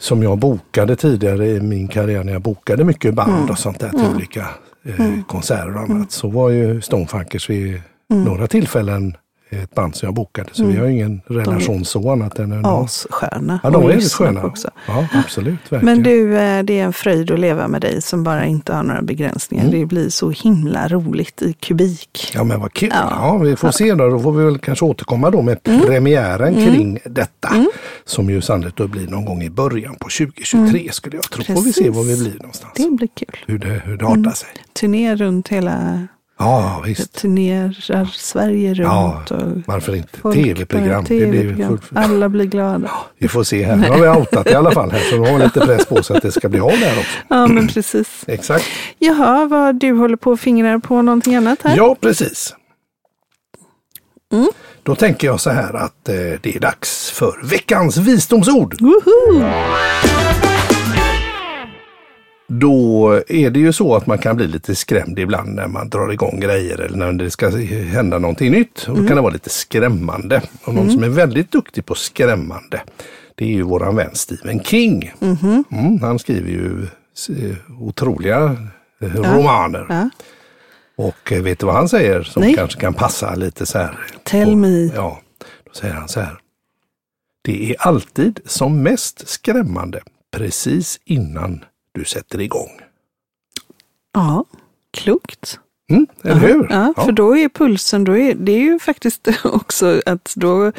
som 0.00 0.22
jag 0.22 0.38
bokade 0.38 0.96
tidigare 0.96 1.46
i 1.48 1.60
min 1.60 1.88
karriär 1.88 2.24
när 2.24 2.32
jag 2.32 2.42
bokade 2.42 2.84
mycket 2.84 3.14
band 3.14 3.32
Mm. 3.32 3.50
och 3.50 3.58
sånt 3.58 3.80
där 3.80 3.88
till 3.88 4.06
olika 4.14 4.46
eh, 4.84 5.06
konserter 5.28 5.74
och 5.76 5.80
annat. 5.82 6.12
Så 6.12 6.28
var 6.28 6.50
ju 6.50 6.80
Stonefunkers 6.80 7.50
vid 7.50 7.80
Mm. 8.12 8.24
några 8.24 8.46
tillfällen 8.46 9.16
ett 9.50 9.74
band 9.74 9.96
som 9.96 10.06
jag 10.06 10.14
bokade. 10.14 10.48
Så 10.52 10.64
vi 10.66 10.76
har 10.76 10.86
ju 10.86 10.92
ingen 10.92 11.20
relation 11.26 11.84
så 11.84 12.10
annat 12.12 12.38
än 12.38 12.52
en... 12.52 12.66
Assköna. 12.66 13.60
Ja, 13.62 13.70
de 13.70 13.84
är 13.84 13.94
lyssna 13.94 14.26
sköna. 14.26 14.44
Också. 14.44 14.70
Ja, 14.86 15.06
absolut. 15.12 15.58
Verkligen. 15.68 15.84
Men 15.84 16.02
du, 16.02 16.38
eh, 16.38 16.62
det 16.62 16.78
är 16.80 16.84
en 16.84 16.92
fröjd 16.92 17.30
att 17.30 17.40
leva 17.40 17.68
med 17.68 17.80
dig 17.80 18.02
som 18.02 18.24
bara 18.24 18.44
inte 18.46 18.72
har 18.74 18.82
några 18.82 19.02
begränsningar. 19.02 19.64
Mm. 19.64 19.80
Det 19.80 19.86
blir 19.86 20.08
så 20.08 20.30
himla 20.30 20.88
roligt 20.88 21.42
i 21.42 21.52
kubik. 21.52 22.30
Ja 22.34 22.44
men 22.44 22.60
vad 22.60 22.72
kul. 22.72 22.88
Ja. 22.92 23.08
Ja. 23.10 23.38
vi 23.38 23.56
får 23.56 23.70
se 23.70 23.94
då. 23.94 24.08
Då 24.08 24.20
får 24.20 24.32
vi 24.32 24.44
väl 24.44 24.58
kanske 24.58 24.84
återkomma 24.84 25.30
då 25.30 25.42
med 25.42 25.58
Mm. 25.64 25.80
premiären 25.86 26.54
kring 26.54 26.98
detta. 27.04 27.48
Som 28.04 28.30
ju 28.30 28.40
sannolikt 28.40 28.76
då 28.76 28.86
blir 28.88 29.06
någon 29.08 29.24
gång 29.24 29.42
i 29.42 29.50
början 29.50 29.94
på 29.94 30.08
2023 30.08 30.88
skulle 30.92 31.16
jag 31.16 31.30
tro. 31.30 31.44
Får 31.54 31.62
vi 31.62 31.72
se 31.72 31.80
Mm. 31.80 31.92
Precis. 31.94 31.96
var 31.96 32.16
vi 32.24 32.30
blir 32.30 32.38
någonstans. 32.38 32.72
Det 32.76 32.90
blir 32.90 33.08
kul. 33.14 33.38
Hur 33.46 33.58
det, 33.58 33.82
hur 33.84 33.96
det 33.96 34.06
artar 34.06 34.30
sig. 34.30 34.48
Turné 34.80 35.14
runt 35.16 35.48
hela 35.48 36.06
Ja, 36.42 36.82
visst. 36.86 37.12
turnerar 37.12 38.04
Sverige 38.12 38.74
Ja, 38.78 39.22
runt. 39.28 39.30
och 39.42 39.62
varför 39.66 39.96
inte? 39.96 40.32
Tv-program. 40.32 41.06
fullt- 41.06 41.82
Alla 41.94 42.28
blir 42.28 42.44
glada. 42.44 42.90
Vi 43.18 43.28
får 43.28 43.44
se 43.44 43.62
här. 43.64 43.76
Nu 43.76 43.88
har 43.88 43.98
vi 43.98 44.08
outat 44.08 44.46
i 44.50 44.54
alla 44.54 44.70
fall 44.70 44.90
här 44.90 45.00
så 45.00 45.22
vi 45.22 45.30
har 45.30 45.38
lite 45.38 45.60
press 45.60 45.86
på 45.86 46.02
så 46.02 46.14
att 46.16 46.22
det 46.22 46.32
ska 46.32 46.48
bli 46.48 46.60
av 46.60 46.70
där 46.70 46.98
också. 46.98 47.10
Ja, 47.28 47.46
men 47.46 47.68
precis. 47.68 48.08
Exakt. 48.26 48.64
Jaha, 48.98 49.46
vad 49.46 49.74
du 49.80 49.92
håller 49.92 50.16
på 50.16 50.30
och 50.30 50.40
fingrar 50.40 50.78
på 50.78 51.02
någonting 51.02 51.34
annat 51.36 51.58
här? 51.64 51.76
Ja, 51.76 51.96
precis. 52.00 52.54
Mm. 54.32 54.48
Då 54.82 54.94
tänker 54.94 55.26
jag 55.26 55.40
så 55.40 55.50
här 55.50 55.74
att 55.76 56.08
eh, 56.08 56.14
det 56.40 56.56
är 56.56 56.60
dags 56.60 57.10
för 57.10 57.40
veckans 57.44 57.96
visdomsord. 57.96 58.80
Woho! 58.80 59.44
Då 62.52 63.12
är 63.28 63.50
det 63.50 63.58
ju 63.60 63.72
så 63.72 63.94
att 63.96 64.06
man 64.06 64.18
kan 64.18 64.36
bli 64.36 64.46
lite 64.46 64.74
skrämd 64.74 65.18
ibland 65.18 65.54
när 65.54 65.66
man 65.68 65.88
drar 65.88 66.12
igång 66.12 66.40
grejer 66.40 66.80
eller 66.80 66.96
när 66.96 67.12
det 67.12 67.30
ska 67.30 67.48
hända 67.68 68.18
någonting 68.18 68.52
nytt. 68.52 68.88
Och 68.88 68.96
då 68.96 69.06
kan 69.06 69.16
det 69.16 69.22
vara 69.22 69.32
lite 69.32 69.50
skrämmande. 69.50 70.42
Och 70.64 70.74
någon 70.74 70.90
som 70.90 71.02
är 71.04 71.08
väldigt 71.08 71.52
duktig 71.52 71.86
på 71.86 71.94
skrämmande, 71.94 72.82
det 73.34 73.44
är 73.44 73.48
ju 73.48 73.62
våran 73.62 73.96
vän 73.96 74.10
Stephen 74.14 74.62
King. 74.62 75.12
Mm, 75.70 76.00
han 76.02 76.18
skriver 76.18 76.48
ju 76.50 76.82
eh, 77.28 77.56
otroliga 77.82 78.56
eh, 79.00 79.14
romaner. 79.14 79.86
Ja. 79.88 80.10
Och 80.96 81.32
eh, 81.32 81.42
vet 81.42 81.58
du 81.58 81.66
vad 81.66 81.74
han 81.74 81.88
säger 81.88 82.22
som 82.22 82.42
Nej. 82.42 82.54
kanske 82.54 82.80
kan 82.80 82.94
passa 82.94 83.34
lite 83.34 83.66
så 83.66 83.78
här? 83.78 83.98
Tell 84.24 84.50
på- 84.50 84.56
me. 84.56 84.84
Ja, 84.94 85.20
då 85.66 85.72
säger 85.72 85.94
han 85.94 86.08
så 86.08 86.20
här. 86.20 86.38
Det 87.42 87.70
är 87.70 87.76
alltid 87.78 88.40
som 88.44 88.82
mest 88.82 89.28
skrämmande 89.28 90.00
precis 90.36 91.00
innan 91.04 91.64
du 91.94 92.04
sätter 92.04 92.40
igång. 92.40 92.70
Ja, 94.14 94.44
klokt. 94.92 95.58
Mm, 95.90 96.06
eller 96.24 96.40
hur? 96.40 96.66
Ja, 96.70 96.94
för 97.04 97.12
då 97.12 97.36
är 97.36 97.48
pulsen, 97.48 98.04
då 98.04 98.16
är, 98.16 98.34
det 98.34 98.52
är 98.52 98.58
ju 98.60 98.78
faktiskt 98.78 99.28
också 99.44 100.00
att 100.06 100.32
då 100.36 100.72